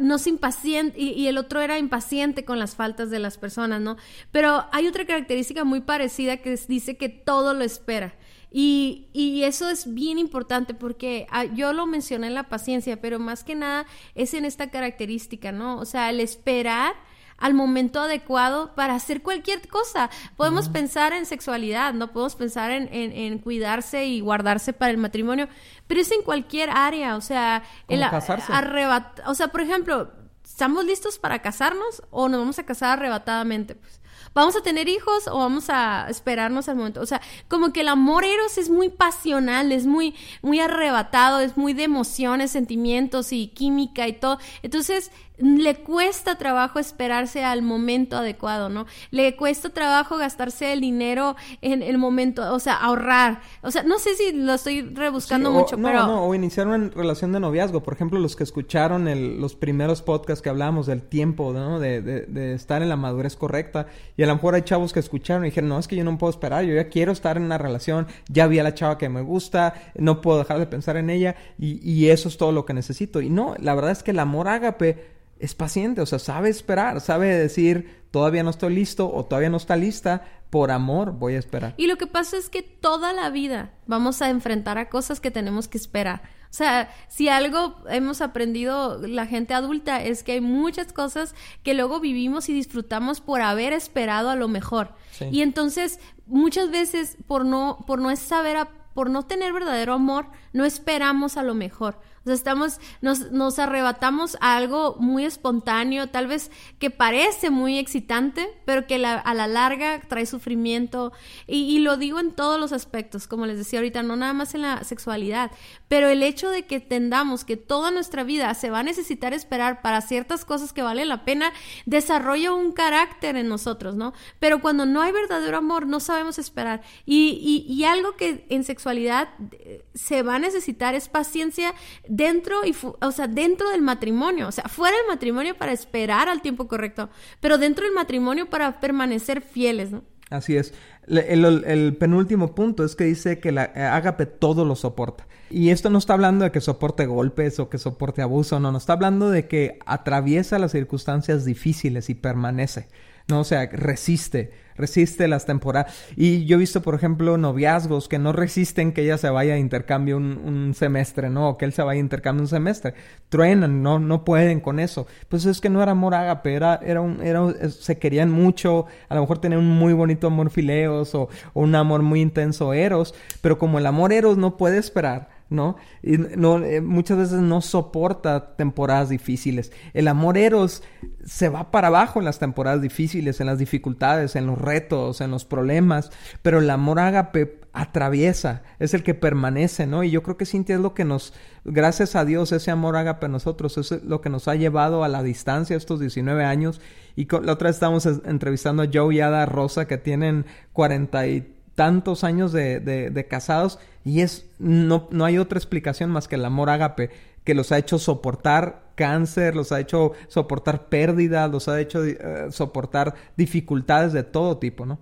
no 0.00 0.16
impaciente 0.26 1.00
y, 1.00 1.10
y, 1.10 1.28
el 1.28 1.38
otro 1.38 1.60
era 1.60 1.78
impaciente 1.78 2.44
con 2.44 2.58
las 2.58 2.74
faltas 2.74 3.10
de 3.10 3.20
las 3.20 3.38
personas, 3.38 3.80
¿no? 3.80 3.96
Pero 4.32 4.64
hay 4.72 4.88
otra 4.88 5.06
característica 5.06 5.62
muy 5.62 5.80
parecida 5.80 6.38
que 6.38 6.58
dice 6.66 6.96
que 6.96 7.08
todo 7.08 7.54
lo 7.54 7.62
espera. 7.62 8.14
Y, 8.50 9.08
y, 9.12 9.42
eso 9.42 9.68
es 9.68 9.92
bien 9.92 10.18
importante 10.18 10.74
porque 10.74 11.26
ah, 11.30 11.44
yo 11.44 11.72
lo 11.72 11.86
mencioné 11.86 12.28
en 12.28 12.34
la 12.34 12.48
paciencia, 12.48 13.00
pero 13.00 13.18
más 13.18 13.44
que 13.44 13.54
nada 13.54 13.86
es 14.14 14.34
en 14.34 14.44
esta 14.44 14.70
característica, 14.70 15.52
¿no? 15.52 15.78
O 15.78 15.84
sea, 15.84 16.10
el 16.10 16.20
esperar 16.20 16.94
al 17.38 17.54
momento 17.54 18.00
adecuado 18.00 18.74
para 18.74 18.94
hacer 18.94 19.22
cualquier 19.22 19.66
cosa. 19.68 20.10
Podemos 20.36 20.68
pensar 20.68 21.12
en 21.12 21.26
sexualidad, 21.26 21.94
no 21.94 22.12
podemos 22.12 22.36
pensar 22.36 22.70
en, 22.70 22.88
en, 22.92 23.38
cuidarse 23.38 24.06
y 24.06 24.20
guardarse 24.20 24.72
para 24.72 24.90
el 24.90 24.98
matrimonio, 24.98 25.48
pero 25.86 26.00
es 26.00 26.10
en 26.10 26.22
cualquier 26.22 26.70
área, 26.70 27.16
o 27.16 27.20
sea, 27.20 27.62
el 27.88 28.02
arrebat 28.02 29.20
o 29.26 29.34
sea, 29.34 29.48
por 29.48 29.60
ejemplo, 29.60 30.10
¿estamos 30.44 30.84
listos 30.84 31.18
para 31.18 31.42
casarnos 31.42 32.02
o 32.10 32.28
nos 32.28 32.40
vamos 32.40 32.58
a 32.58 32.66
casar 32.66 32.98
arrebatadamente? 32.98 33.74
Pues, 33.74 34.00
¿Vamos 34.34 34.56
a 34.56 34.62
tener 34.62 34.88
hijos 34.88 35.28
o 35.28 35.38
vamos 35.38 35.70
a 35.70 36.06
esperarnos 36.08 36.68
al 36.68 36.74
momento? 36.74 37.00
O 37.00 37.06
sea, 37.06 37.20
como 37.46 37.72
que 37.72 37.82
el 37.82 37.88
amor 37.88 38.24
eros 38.24 38.58
es 38.58 38.68
muy 38.68 38.88
pasional, 38.88 39.70
es 39.70 39.86
muy, 39.86 40.16
muy 40.42 40.58
arrebatado, 40.58 41.38
es 41.38 41.56
muy 41.56 41.72
de 41.72 41.84
emociones, 41.84 42.50
sentimientos 42.50 43.32
y 43.32 43.48
química 43.48 44.08
y 44.08 44.14
todo. 44.14 44.38
Entonces, 44.62 45.12
le 45.38 45.74
cuesta 45.76 46.38
trabajo 46.38 46.78
esperarse 46.78 47.44
al 47.44 47.62
momento 47.62 48.16
adecuado, 48.16 48.68
¿no? 48.68 48.86
Le 49.10 49.34
cuesta 49.34 49.70
trabajo 49.70 50.16
gastarse 50.16 50.72
el 50.72 50.80
dinero 50.80 51.34
en 51.60 51.82
el 51.82 51.98
momento, 51.98 52.54
o 52.54 52.60
sea, 52.60 52.74
ahorrar. 52.74 53.40
O 53.62 53.70
sea, 53.72 53.82
no 53.82 53.98
sé 53.98 54.14
si 54.14 54.32
lo 54.32 54.54
estoy 54.54 54.82
rebuscando 54.82 55.50
mucho, 55.50 55.76
no, 55.76 55.88
pero... 55.88 56.06
No, 56.06 56.24
o 56.26 56.34
iniciar 56.34 56.68
una 56.68 56.88
relación 56.90 57.32
de 57.32 57.40
noviazgo. 57.40 57.82
Por 57.82 57.94
ejemplo, 57.94 58.20
los 58.20 58.36
que 58.36 58.44
escucharon 58.44 59.08
el, 59.08 59.40
los 59.40 59.56
primeros 59.56 60.02
podcasts 60.02 60.40
que 60.40 60.50
hablábamos 60.50 60.86
del 60.86 61.02
tiempo, 61.02 61.52
¿no? 61.52 61.80
De, 61.80 62.00
de, 62.00 62.26
de, 62.26 62.54
estar 62.54 62.82
en 62.82 62.88
la 62.88 62.96
madurez 62.96 63.34
correcta. 63.34 63.86
Y 64.16 64.22
a 64.22 64.26
lo 64.26 64.34
mejor 64.34 64.54
hay 64.54 64.62
chavos 64.62 64.92
que 64.92 65.00
escucharon 65.00 65.44
y 65.44 65.48
dijeron, 65.48 65.68
no, 65.68 65.80
es 65.80 65.88
que 65.88 65.96
yo 65.96 66.04
no 66.04 66.16
puedo 66.16 66.30
esperar, 66.30 66.64
yo 66.64 66.74
ya 66.74 66.88
quiero 66.88 67.10
estar 67.10 67.36
en 67.36 67.42
una 67.42 67.58
relación, 67.58 68.06
ya 68.28 68.46
vi 68.46 68.60
a 68.60 68.62
la 68.62 68.74
chava 68.74 68.98
que 68.98 69.08
me 69.08 69.20
gusta, 69.20 69.74
no 69.96 70.20
puedo 70.20 70.38
dejar 70.38 70.60
de 70.60 70.66
pensar 70.66 70.96
en 70.96 71.10
ella 71.10 71.34
y, 71.58 71.80
y 71.88 72.10
eso 72.10 72.28
es 72.28 72.36
todo 72.36 72.52
lo 72.52 72.64
que 72.64 72.72
necesito. 72.72 73.20
Y 73.20 73.30
no, 73.30 73.56
la 73.58 73.74
verdad 73.74 73.90
es 73.90 74.04
que 74.04 74.12
el 74.12 74.20
amor 74.20 74.46
ágape 74.46 75.14
es 75.38 75.54
paciente, 75.54 76.00
o 76.00 76.06
sea, 76.06 76.18
sabe 76.18 76.48
esperar, 76.48 77.00
sabe 77.00 77.34
decir, 77.34 78.04
todavía 78.10 78.42
no 78.42 78.50
estoy 78.50 78.74
listo 78.74 79.12
o 79.12 79.24
todavía 79.24 79.50
no 79.50 79.56
está 79.56 79.76
lista, 79.76 80.22
por 80.50 80.70
amor 80.70 81.12
voy 81.12 81.34
a 81.34 81.38
esperar. 81.38 81.74
Y 81.76 81.88
lo 81.88 81.96
que 81.96 82.06
pasa 82.06 82.36
es 82.36 82.48
que 82.48 82.62
toda 82.62 83.12
la 83.12 83.30
vida 83.30 83.72
vamos 83.86 84.22
a 84.22 84.30
enfrentar 84.30 84.78
a 84.78 84.88
cosas 84.88 85.20
que 85.20 85.32
tenemos 85.32 85.66
que 85.66 85.78
esperar. 85.78 86.22
O 86.54 86.56
sea, 86.56 86.88
si 87.08 87.28
algo 87.28 87.74
hemos 87.88 88.20
aprendido 88.20 89.04
la 89.04 89.26
gente 89.26 89.54
adulta 89.54 90.00
es 90.00 90.22
que 90.22 90.30
hay 90.30 90.40
muchas 90.40 90.92
cosas 90.92 91.34
que 91.64 91.74
luego 91.74 91.98
vivimos 91.98 92.48
y 92.48 92.52
disfrutamos 92.52 93.20
por 93.20 93.40
haber 93.40 93.72
esperado 93.72 94.30
a 94.30 94.36
lo 94.36 94.46
mejor. 94.46 94.94
Y 95.32 95.42
entonces, 95.42 95.98
muchas 96.26 96.70
veces 96.70 97.16
por 97.26 97.44
no, 97.44 97.84
por 97.88 97.98
no 97.98 98.14
saber, 98.14 98.68
por 98.94 99.10
no 99.10 99.24
tener 99.24 99.52
verdadero 99.52 99.94
amor, 99.94 100.26
no 100.52 100.64
esperamos 100.64 101.36
a 101.36 101.42
lo 101.42 101.54
mejor. 101.54 101.98
O 102.24 102.26
sea, 102.26 102.34
estamos, 102.34 102.80
nos, 103.02 103.32
nos 103.32 103.58
arrebatamos 103.58 104.38
a 104.40 104.56
algo 104.56 104.96
muy 104.98 105.26
espontáneo, 105.26 106.08
tal 106.08 106.26
vez 106.26 106.50
que 106.78 106.90
parece 106.90 107.50
muy 107.50 107.78
excitante, 107.78 108.48
pero 108.64 108.86
que 108.86 108.94
a 109.04 109.34
la 109.34 109.46
larga 109.46 110.00
trae 110.08 110.24
sufrimiento. 110.24 111.12
Y, 111.46 111.64
y, 111.64 111.80
lo 111.80 111.98
digo 111.98 112.18
en 112.20 112.32
todos 112.32 112.58
los 112.58 112.72
aspectos, 112.72 113.26
como 113.26 113.44
les 113.44 113.58
decía 113.58 113.78
ahorita, 113.80 114.02
no 114.02 114.16
nada 114.16 114.32
más 114.32 114.54
en 114.54 114.62
la 114.62 114.84
sexualidad, 114.84 115.50
pero 115.88 116.08
el 116.08 116.22
hecho 116.22 116.48
de 116.48 116.64
que 116.64 116.80
tendamos 116.80 117.44
que 117.44 117.58
toda 117.58 117.90
nuestra 117.90 118.24
vida 118.24 118.54
se 118.54 118.70
va 118.70 118.78
a 118.78 118.82
necesitar 118.82 119.34
esperar 119.34 119.82
para 119.82 120.00
ciertas 120.00 120.46
cosas 120.46 120.72
que 120.72 120.80
valen 120.80 121.08
la 121.08 121.26
pena, 121.26 121.52
desarrolla 121.84 122.54
un 122.54 122.72
carácter 122.72 123.36
en 123.36 123.48
nosotros, 123.48 123.96
¿no? 123.96 124.14
Pero 124.38 124.62
cuando 124.62 124.86
no 124.86 125.02
hay 125.02 125.12
verdadero 125.12 125.58
amor, 125.58 125.86
no 125.86 126.00
sabemos 126.00 126.38
esperar. 126.38 126.82
Y, 127.04 127.64
y, 127.68 127.70
y 127.70 127.84
algo 127.84 128.16
que 128.16 128.46
en 128.48 128.64
sexualidad 128.64 129.28
eh, 129.52 129.84
se 129.94 130.22
va 130.22 130.36
a 130.36 130.38
necesitar 130.38 130.94
es 130.94 131.08
paciencia 131.08 131.74
dentro 132.16 132.64
y 132.64 132.74
o 133.00 133.12
sea, 133.12 133.26
dentro 133.26 133.70
del 133.70 133.82
matrimonio, 133.82 134.48
o 134.48 134.52
sea, 134.52 134.64
fuera 134.64 134.96
del 134.96 135.06
matrimonio 135.08 135.56
para 135.56 135.72
esperar 135.72 136.28
al 136.28 136.42
tiempo 136.42 136.68
correcto, 136.68 137.10
pero 137.40 137.58
dentro 137.58 137.84
del 137.84 137.94
matrimonio 137.94 138.48
para 138.48 138.80
permanecer 138.80 139.40
fieles. 139.40 139.90
Así 140.30 140.56
es. 140.56 140.72
El, 141.06 141.44
el, 141.44 141.96
penúltimo 141.96 142.54
punto 142.54 142.84
es 142.84 142.96
que 142.96 143.04
dice 143.04 143.38
que 143.38 143.52
la 143.52 143.64
ágape 143.64 144.26
todo 144.26 144.64
lo 144.64 144.74
soporta. 144.74 145.26
Y 145.50 145.68
esto 145.70 145.90
no 145.90 145.98
está 145.98 146.14
hablando 146.14 146.44
de 146.44 146.50
que 146.50 146.60
soporte 146.60 147.04
golpes 147.06 147.60
o 147.60 147.68
que 147.68 147.78
soporte 147.78 148.22
abuso, 148.22 148.58
no, 148.58 148.72
no 148.72 148.78
está 148.78 148.94
hablando 148.94 149.30
de 149.30 149.46
que 149.46 149.78
atraviesa 149.84 150.58
las 150.58 150.72
circunstancias 150.72 151.44
difíciles 151.44 152.08
y 152.08 152.14
permanece. 152.14 152.88
No, 153.26 153.40
o 153.40 153.44
sea, 153.44 153.66
resiste, 153.72 154.52
resiste 154.76 155.28
las 155.28 155.46
temporadas. 155.46 155.94
Y 156.14 156.44
yo 156.44 156.56
he 156.56 156.58
visto, 156.58 156.82
por 156.82 156.94
ejemplo, 156.94 157.38
noviazgos 157.38 158.06
que 158.06 158.18
no 158.18 158.32
resisten 158.32 158.92
que 158.92 159.00
ella 159.02 159.16
se 159.16 159.30
vaya 159.30 159.54
a 159.54 159.58
intercambio 159.58 160.18
un, 160.18 160.74
semestre, 160.74 161.30
¿no? 161.30 161.48
O 161.48 161.56
que 161.56 161.64
él 161.64 161.72
se 161.72 161.82
vaya 161.82 161.98
a 161.98 162.00
intercambio 162.00 162.42
un 162.42 162.48
semestre. 162.48 162.92
Truenan, 163.30 163.82
no, 163.82 163.98
no 163.98 164.24
pueden 164.24 164.60
con 164.60 164.78
eso. 164.78 165.06
Pues 165.30 165.46
es 165.46 165.62
que 165.62 165.70
no 165.70 165.82
era 165.82 165.92
amor 165.92 166.14
ágape, 166.14 166.52
era, 166.52 166.78
era 166.84 167.00
un, 167.00 167.22
era, 167.22 167.50
se 167.70 167.98
querían 167.98 168.30
mucho, 168.30 168.84
a 169.08 169.14
lo 169.14 169.22
mejor 169.22 169.38
tenían 169.38 169.60
un 169.60 169.70
muy 169.70 169.94
bonito 169.94 170.26
amor 170.26 170.50
fileos 170.50 171.14
o, 171.14 171.30
o 171.54 171.62
un 171.62 171.74
amor 171.74 172.02
muy 172.02 172.20
intenso 172.20 172.74
eros, 172.74 173.14
pero 173.40 173.58
como 173.58 173.78
el 173.78 173.86
amor 173.86 174.12
eros 174.12 174.36
no 174.36 174.58
puede 174.58 174.76
esperar, 174.76 175.30
¿no? 175.50 175.76
Y 176.02 176.18
no, 176.18 176.62
eh, 176.64 176.80
muchas 176.80 177.18
veces 177.18 177.40
no 177.40 177.60
soporta 177.60 178.56
temporadas 178.56 179.08
difíciles. 179.08 179.72
El 179.92 180.08
amor 180.08 180.38
eros 180.38 180.82
se 181.24 181.48
va 181.48 181.70
para 181.70 181.88
abajo 181.88 182.18
en 182.18 182.24
las 182.24 182.38
temporadas 182.38 182.80
difíciles, 182.80 183.40
en 183.40 183.46
las 183.46 183.58
dificultades, 183.58 184.36
en 184.36 184.46
los 184.46 184.58
retos, 184.58 185.20
en 185.20 185.30
los 185.30 185.44
problemas, 185.44 186.10
pero 186.42 186.58
el 186.58 186.70
amor 186.70 186.98
ágape 186.98 187.60
atraviesa, 187.74 188.62
es 188.78 188.94
el 188.94 189.02
que 189.02 189.14
permanece, 189.14 189.86
¿no? 189.86 190.04
Y 190.04 190.10
yo 190.12 190.22
creo 190.22 190.36
que 190.36 190.46
Cintia 190.46 190.76
es 190.76 190.80
lo 190.80 190.94
que 190.94 191.04
nos, 191.04 191.34
gracias 191.64 192.14
a 192.14 192.24
Dios, 192.24 192.52
ese 192.52 192.70
amor 192.70 192.96
ágape 192.96 193.26
a 193.26 193.28
nosotros, 193.28 193.76
es 193.78 194.04
lo 194.04 194.20
que 194.20 194.30
nos 194.30 194.46
ha 194.46 194.54
llevado 194.54 195.02
a 195.02 195.08
la 195.08 195.24
distancia 195.24 195.76
estos 195.76 195.98
19 195.98 196.44
años. 196.44 196.80
Y 197.16 197.26
la 197.26 197.52
otra 197.52 197.68
vez 197.68 197.76
estábamos 197.76 198.06
entrevistando 198.06 198.84
a 198.84 198.88
Joe 198.92 199.16
y 199.16 199.20
Ada 199.20 199.44
Rosa, 199.46 199.86
que 199.86 199.98
tienen 199.98 200.46
40 200.72 201.26
y 201.26 201.53
tantos 201.74 202.24
años 202.24 202.52
de, 202.52 202.80
de, 202.80 203.26
casados 203.26 203.78
y 204.04 204.20
es 204.20 204.46
no, 204.58 205.08
no 205.10 205.24
hay 205.24 205.38
otra 205.38 205.58
explicación 205.58 206.10
más 206.10 206.28
que 206.28 206.36
el 206.36 206.44
amor 206.44 206.70
ágape 206.70 207.10
que 207.44 207.54
los 207.54 207.72
ha 207.72 207.78
hecho 207.78 207.98
soportar 207.98 208.84
cáncer, 208.94 209.54
los 209.54 209.72
ha 209.72 209.80
hecho 209.80 210.12
soportar 210.28 210.88
pérdidas, 210.88 211.50
los 211.50 211.68
ha 211.68 211.80
hecho 211.80 212.04
eh, 212.04 212.16
soportar 212.50 213.14
dificultades 213.36 214.12
de 214.12 214.22
todo 214.22 214.58
tipo, 214.58 214.86
¿no? 214.86 214.98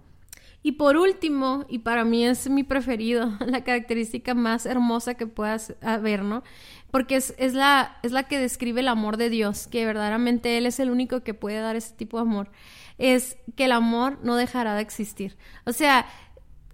Y 0.65 0.73
por 0.73 0.97
último, 0.97 1.65
y 1.69 1.81
para 1.81 2.05
mí 2.05 2.25
es 2.25 2.49
mi 2.49 2.63
preferido, 2.63 3.33
la 3.47 3.65
característica 3.65 4.35
más 4.35 4.65
hermosa 4.65 5.15
que 5.15 5.27
puedas 5.27 5.75
ver, 6.03 6.23
¿no? 6.23 6.43
Porque 6.91 7.17
es, 7.17 7.35
es, 7.39 7.55
la, 7.55 7.97
es 8.03 8.13
la 8.13 8.25
que 8.25 8.39
describe 8.39 8.81
el 8.81 8.89
amor 8.89 9.17
de 9.17 9.31
Dios, 9.31 9.67
que 9.67 9.85
verdaderamente 9.85 10.59
Él 10.59 10.67
es 10.67 10.79
el 10.79 10.91
único 10.91 11.23
que 11.23 11.35
puede 11.35 11.59
dar 11.59 11.75
ese 11.75 11.95
tipo 11.95 12.19
de 12.19 12.23
amor. 12.23 12.51
Es 12.99 13.37
que 13.57 13.65
el 13.65 13.73
amor 13.73 14.19
no 14.23 14.37
dejará 14.37 14.75
de 14.75 14.83
existir. 14.83 15.37
O 15.65 15.73
sea, 15.73 16.07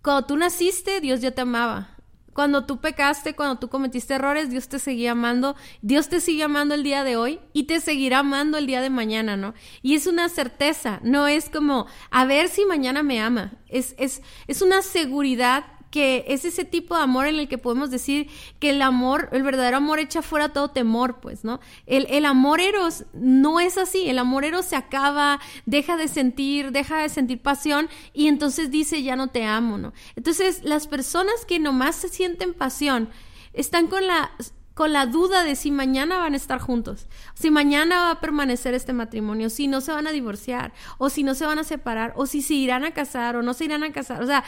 cuando 0.08 0.26
tú 0.26 0.38
naciste, 0.38 1.02
Dios 1.02 1.20
ya 1.20 1.32
te 1.32 1.42
amaba. 1.42 1.90
Cuando 2.32 2.64
tú 2.64 2.80
pecaste, 2.80 3.36
cuando 3.36 3.58
tú 3.58 3.68
cometiste 3.68 4.14
errores, 4.14 4.48
Dios 4.48 4.66
te 4.66 4.78
seguía 4.78 5.12
amando, 5.12 5.54
Dios 5.82 6.08
te 6.08 6.22
sigue 6.22 6.44
amando 6.44 6.74
el 6.74 6.82
día 6.82 7.04
de 7.04 7.16
hoy 7.16 7.40
y 7.52 7.64
te 7.64 7.78
seguirá 7.78 8.20
amando 8.20 8.56
el 8.56 8.66
día 8.66 8.80
de 8.80 8.88
mañana, 8.88 9.36
¿no? 9.36 9.52
Y 9.82 9.96
es 9.96 10.06
una 10.06 10.30
certeza, 10.30 11.00
no 11.02 11.28
es 11.28 11.50
como 11.50 11.88
a 12.10 12.24
ver 12.24 12.48
si 12.48 12.64
mañana 12.64 13.02
me 13.02 13.20
ama, 13.20 13.52
es, 13.68 13.94
es, 13.98 14.22
es 14.46 14.62
una 14.62 14.80
seguridad 14.80 15.66
que 15.90 16.24
es 16.28 16.44
ese 16.44 16.64
tipo 16.64 16.96
de 16.96 17.02
amor 17.02 17.26
en 17.26 17.36
el 17.36 17.48
que 17.48 17.58
podemos 17.58 17.90
decir 17.90 18.28
que 18.58 18.70
el 18.70 18.82
amor, 18.82 19.28
el 19.32 19.42
verdadero 19.42 19.78
amor 19.78 19.98
echa 19.98 20.22
fuera 20.22 20.50
todo 20.50 20.68
temor, 20.68 21.20
pues, 21.20 21.44
¿no? 21.44 21.60
El, 21.86 22.06
el 22.10 22.24
amor 22.24 22.60
eros 22.60 23.04
no 23.12 23.60
es 23.60 23.78
así, 23.78 24.08
el 24.08 24.18
amor 24.18 24.44
eros 24.44 24.66
se 24.66 24.76
acaba, 24.76 25.40
deja 25.66 25.96
de 25.96 26.08
sentir, 26.08 26.72
deja 26.72 26.98
de 26.98 27.08
sentir 27.08 27.40
pasión 27.40 27.88
y 28.12 28.28
entonces 28.28 28.70
dice 28.70 29.02
ya 29.02 29.16
no 29.16 29.28
te 29.28 29.44
amo, 29.44 29.78
¿no? 29.78 29.92
Entonces 30.16 30.62
las 30.64 30.86
personas 30.86 31.44
que 31.46 31.58
nomás 31.58 31.96
se 31.96 32.08
sienten 32.08 32.54
pasión 32.54 33.08
están 33.52 33.86
con 33.86 34.06
la 34.06 34.30
con 34.78 34.92
la 34.92 35.06
duda 35.06 35.42
de 35.42 35.56
si 35.56 35.72
mañana 35.72 36.18
van 36.18 36.34
a 36.34 36.36
estar 36.36 36.60
juntos, 36.60 37.08
si 37.34 37.50
mañana 37.50 37.98
va 37.98 38.10
a 38.12 38.20
permanecer 38.20 38.74
este 38.74 38.92
matrimonio, 38.92 39.50
si 39.50 39.66
no 39.66 39.80
se 39.80 39.90
van 39.90 40.06
a 40.06 40.12
divorciar, 40.12 40.72
o 40.98 41.10
si 41.10 41.24
no 41.24 41.34
se 41.34 41.44
van 41.46 41.58
a 41.58 41.64
separar, 41.64 42.12
o 42.14 42.26
si 42.26 42.42
se 42.42 42.54
irán 42.54 42.84
a 42.84 42.92
casar 42.92 43.34
o 43.34 43.42
no 43.42 43.54
se 43.54 43.64
irán 43.64 43.82
a 43.82 43.90
casar. 43.90 44.22
O 44.22 44.26
sea, 44.28 44.44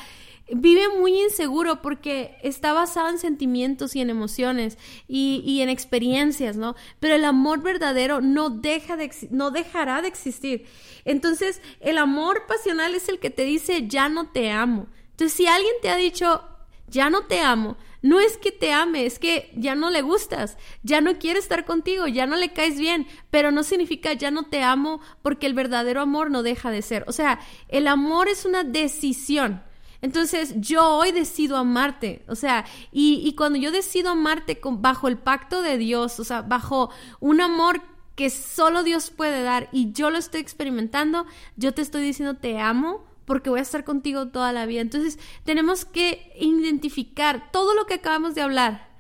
vive 0.55 0.89
muy 0.89 1.21
inseguro 1.21 1.83
porque 1.83 2.37
está 2.43 2.73
basado 2.73 3.09
en 3.09 3.19
sentimientos 3.19 3.97
y 3.97 4.01
en 4.01 4.11
emociones 4.11 4.79
y, 5.09 5.61
en 5.61 5.69
experiencias, 5.69 6.57
¿no? 6.57 6.77
Pero 6.99 7.15
el 7.15 7.25
amor 7.25 7.63
verdadero 7.63 8.21
no, 8.21 8.51
deja 8.51 8.97
de, 8.97 9.11
no 9.31 9.51
dejará 9.51 10.03
de 10.03 10.09
existir. 10.09 10.67
Entonces, 11.05 11.61
el 11.81 11.99
amor 11.99 12.47
pasional 12.47 12.95
es 12.95 13.09
el 13.09 13.19
que 13.19 13.31
te 13.31 13.45
dice, 13.45 13.87
ya 13.87 14.09
no 14.09 14.31
te 14.31 14.51
amo. 14.51 14.87
Entonces, 15.11 15.37
si 15.37 15.47
alguien 15.47 15.75
te 15.83 15.91
ha 15.91 15.97
dicho, 15.97 16.43
ya 16.89 17.11
no 17.11 17.27
te 17.27 17.41
amo, 17.41 17.77
no 18.03 18.19
es 18.21 18.37
que 18.37 18.51
te 18.51 18.73
ame, 18.73 19.07
es 19.07 19.19
que 19.19 19.53
ya 19.55 19.75
no 19.75 19.91
le 19.91 20.03
gustas, 20.03 20.57
ya 20.83 21.01
no 21.01 21.19
quiere 21.19 21.39
estar 21.39 21.65
contigo, 21.65 22.07
ya 22.07 22.27
no 22.27 22.37
le 22.37 22.53
caes 22.53 22.79
bien, 22.79 23.07
pero 23.31 23.51
no 23.51 23.63
significa 23.63 24.13
ya 24.13 24.31
no 24.31 24.45
te 24.45 24.63
amo 24.63 25.01
porque 25.23 25.47
el 25.47 25.55
verdadero 25.55 26.01
amor 26.01 26.31
no 26.31 26.43
deja 26.43 26.71
de 26.71 26.83
ser. 26.83 27.05
O 27.07 27.13
sea, 27.13 27.41
el 27.69 27.87
amor 27.87 28.29
es 28.29 28.45
una 28.45 28.65
decisión. 28.65 29.63
Entonces 30.03 30.55
yo 30.57 30.97
hoy 30.97 31.13
decido 31.13 31.57
amarte, 31.57 32.25
o 32.27 32.35
sea, 32.35 32.65
y, 32.91 33.35
cuando 33.37 33.59
yo 33.59 33.71
decido 33.71 34.11
amarte 34.11 34.59
bajo 34.63 35.09
el 35.09 35.19
pacto 35.19 35.63
de 35.63 35.77
Dios, 35.77 36.19
o 36.21 36.25
sea, 36.25 36.43
bajo 36.43 36.91
un 37.21 37.41
amor 37.41 37.83
que 38.15 38.31
solo 38.31 38.83
Dios 38.83 39.11
puede 39.11 39.43
dar 39.43 39.69
y 39.73 39.93
yo 39.93 40.11
lo 40.11 40.19
estoy 40.19 40.41
experimentando, 40.41 41.27
yo 41.57 41.75
te 41.75 41.83
estoy 41.83 42.03
diciendo 42.03 42.35
te 42.35 42.59
amo 42.59 43.05
porque 43.25 43.51
voy 43.51 43.61
a 43.61 43.63
estar 43.63 43.85
contigo 43.85 44.29
toda 44.29 44.53
la 44.53 44.67
vida. 44.67 44.81
Entonces 44.81 45.19
tenemos 45.45 45.85
que 45.85 46.33
identificar 46.41 47.51
todo 47.53 47.75
lo 47.75 47.87
que 47.87 47.95
acabamos 47.95 48.35
de 48.35 48.43
hablar. 48.43 48.91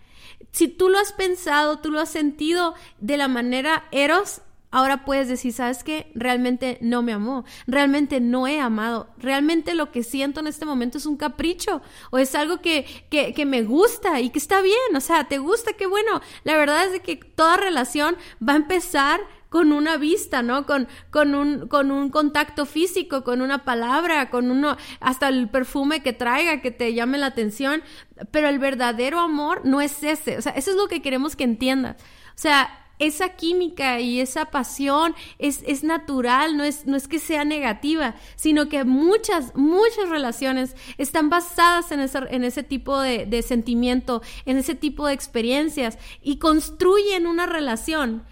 Si 0.52 0.68
tú 0.68 0.88
lo 0.88 0.98
has 0.98 1.12
pensado, 1.12 1.78
tú 1.78 1.90
lo 1.90 2.00
has 2.00 2.10
sentido 2.10 2.74
de 3.00 3.16
la 3.16 3.28
manera 3.28 3.88
eros, 3.90 4.42
Ahora 4.70 5.04
puedes 5.04 5.28
decir, 5.28 5.52
¿sabes 5.52 5.82
qué? 5.82 6.12
Realmente 6.14 6.78
no 6.80 7.02
me 7.02 7.12
amó, 7.12 7.44
realmente 7.66 8.20
no 8.20 8.46
he 8.46 8.60
amado, 8.60 9.08
realmente 9.18 9.74
lo 9.74 9.90
que 9.90 10.02
siento 10.04 10.40
en 10.40 10.46
este 10.46 10.64
momento 10.64 10.98
es 10.98 11.06
un 11.06 11.16
capricho 11.16 11.82
o 12.10 12.18
es 12.18 12.34
algo 12.34 12.60
que, 12.60 12.86
que, 13.10 13.34
que 13.34 13.46
me 13.46 13.62
gusta 13.62 14.20
y 14.20 14.30
que 14.30 14.38
está 14.38 14.62
bien, 14.62 14.76
o 14.94 15.00
sea, 15.00 15.24
te 15.24 15.38
gusta, 15.38 15.72
qué 15.72 15.86
bueno. 15.86 16.20
La 16.44 16.56
verdad 16.56 16.86
es 16.86 16.92
de 16.92 17.00
que 17.00 17.16
toda 17.16 17.56
relación 17.56 18.16
va 18.46 18.52
a 18.52 18.56
empezar 18.56 19.20
con 19.50 19.72
una 19.72 19.96
vista, 19.96 20.42
¿no? 20.42 20.64
Con, 20.64 20.88
con, 21.10 21.34
un, 21.34 21.66
con 21.66 21.90
un 21.90 22.08
contacto 22.08 22.64
físico, 22.64 23.24
con 23.24 23.42
una 23.42 23.64
palabra, 23.64 24.30
con 24.30 24.50
uno, 24.50 24.76
hasta 25.00 25.28
el 25.28 25.50
perfume 25.50 26.02
que 26.02 26.12
traiga, 26.12 26.62
que 26.62 26.70
te 26.70 26.94
llame 26.94 27.18
la 27.18 27.26
atención. 27.26 27.82
Pero 28.30 28.48
el 28.48 28.60
verdadero 28.60 29.18
amor 29.18 29.62
no 29.64 29.80
es 29.80 30.02
ese. 30.04 30.38
O 30.38 30.42
sea, 30.42 30.52
eso 30.52 30.70
es 30.70 30.76
lo 30.76 30.86
que 30.86 31.02
queremos 31.02 31.34
que 31.34 31.44
entiendas. 31.44 31.96
O 32.00 32.38
sea, 32.40 32.70
esa 33.00 33.30
química 33.30 33.98
y 33.98 34.20
esa 34.20 34.46
pasión 34.46 35.14
es, 35.38 35.64
es 35.66 35.82
natural, 35.82 36.56
no 36.56 36.62
es, 36.62 36.86
no 36.86 36.96
es 36.96 37.08
que 37.08 37.18
sea 37.18 37.44
negativa, 37.44 38.14
sino 38.36 38.68
que 38.68 38.84
muchas, 38.84 39.56
muchas 39.56 40.08
relaciones 40.08 40.76
están 40.98 41.30
basadas 41.30 41.90
en, 41.90 42.00
en 42.00 42.44
ese 42.44 42.62
tipo 42.62 43.00
de, 43.00 43.26
de 43.26 43.42
sentimiento, 43.42 44.22
en 44.44 44.58
ese 44.58 44.74
tipo 44.74 45.06
de 45.06 45.14
experiencias 45.14 45.98
y 46.22 46.38
construyen 46.38 47.26
una 47.26 47.46
relación 47.46 48.22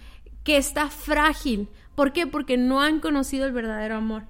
que 0.45 0.59
está 0.59 0.89
frágil. 0.89 1.69
¿Por 1.95 2.13
qué? 2.13 2.27
Porque 2.27 2.57
no 2.57 2.81
han 2.83 3.01
conocido 3.01 3.47
el 3.47 3.53
verdadero 3.53 3.97
amor. 3.97 4.25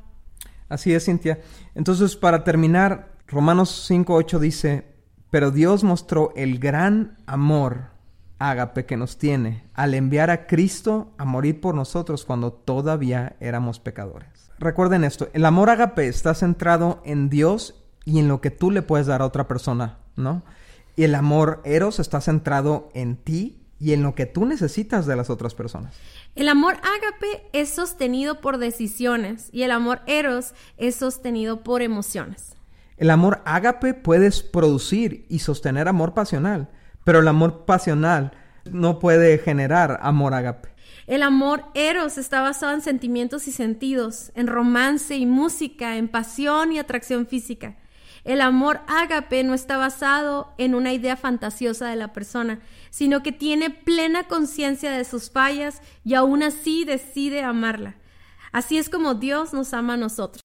Así 0.68 0.94
es, 0.94 1.06
Cintia. 1.06 1.40
Entonces, 1.74 2.16
para 2.16 2.44
terminar, 2.44 3.16
Romanos 3.26 3.90
5.8 3.90 4.38
dice, 4.38 4.84
pero 5.30 5.50
Dios 5.50 5.82
mostró 5.82 6.32
el 6.36 6.58
gran 6.58 7.16
amor 7.26 7.97
ágape 8.38 8.86
que 8.86 8.96
nos 8.96 9.18
tiene 9.18 9.64
al 9.74 9.94
enviar 9.94 10.30
a 10.30 10.46
Cristo 10.46 11.12
a 11.18 11.24
morir 11.24 11.60
por 11.60 11.74
nosotros 11.74 12.24
cuando 12.24 12.52
todavía 12.52 13.36
éramos 13.40 13.80
pecadores. 13.80 14.50
Recuerden 14.58 15.04
esto, 15.04 15.28
el 15.32 15.44
amor 15.44 15.70
ágape 15.70 16.08
está 16.08 16.34
centrado 16.34 17.00
en 17.04 17.28
Dios 17.28 17.74
y 18.04 18.18
en 18.18 18.28
lo 18.28 18.40
que 18.40 18.50
tú 18.50 18.70
le 18.70 18.82
puedes 18.82 19.06
dar 19.06 19.22
a 19.22 19.26
otra 19.26 19.46
persona, 19.46 19.98
¿no? 20.16 20.42
Y 20.96 21.04
el 21.04 21.14
amor 21.14 21.60
eros 21.64 22.00
está 22.00 22.20
centrado 22.20 22.88
en 22.94 23.16
ti 23.16 23.58
y 23.78 23.92
en 23.92 24.02
lo 24.02 24.14
que 24.14 24.26
tú 24.26 24.44
necesitas 24.46 25.06
de 25.06 25.14
las 25.14 25.30
otras 25.30 25.54
personas. 25.54 25.94
El 26.34 26.48
amor 26.48 26.74
ágape 26.76 27.48
es 27.52 27.70
sostenido 27.70 28.40
por 28.40 28.58
decisiones 28.58 29.48
y 29.52 29.62
el 29.62 29.70
amor 29.70 30.00
eros 30.06 30.54
es 30.76 30.96
sostenido 30.96 31.62
por 31.62 31.82
emociones. 31.82 32.56
El 32.96 33.10
amor 33.10 33.42
ágape 33.44 33.94
puedes 33.94 34.42
producir 34.42 35.24
y 35.28 35.38
sostener 35.38 35.86
amor 35.86 36.14
pasional, 36.14 36.68
pero 37.08 37.20
el 37.20 37.28
amor 37.28 37.64
pasional 37.64 38.32
no 38.70 38.98
puede 38.98 39.38
generar 39.38 39.98
amor 40.02 40.34
agape. 40.34 40.68
El 41.06 41.22
amor 41.22 41.64
eros 41.72 42.18
está 42.18 42.42
basado 42.42 42.74
en 42.74 42.82
sentimientos 42.82 43.48
y 43.48 43.52
sentidos, 43.52 44.30
en 44.34 44.46
romance 44.46 45.16
y 45.16 45.24
música, 45.24 45.96
en 45.96 46.08
pasión 46.08 46.70
y 46.70 46.78
atracción 46.78 47.26
física. 47.26 47.78
El 48.24 48.42
amor 48.42 48.80
ágape 48.88 49.42
no 49.42 49.54
está 49.54 49.78
basado 49.78 50.52
en 50.58 50.74
una 50.74 50.92
idea 50.92 51.16
fantasiosa 51.16 51.88
de 51.88 51.96
la 51.96 52.12
persona, 52.12 52.60
sino 52.90 53.22
que 53.22 53.32
tiene 53.32 53.70
plena 53.70 54.24
conciencia 54.24 54.90
de 54.90 55.06
sus 55.06 55.30
fallas 55.30 55.80
y 56.04 56.12
aún 56.12 56.42
así 56.42 56.84
decide 56.84 57.42
amarla. 57.42 57.94
Así 58.52 58.76
es 58.76 58.90
como 58.90 59.14
Dios 59.14 59.54
nos 59.54 59.72
ama 59.72 59.94
a 59.94 59.96
nosotros. 59.96 60.44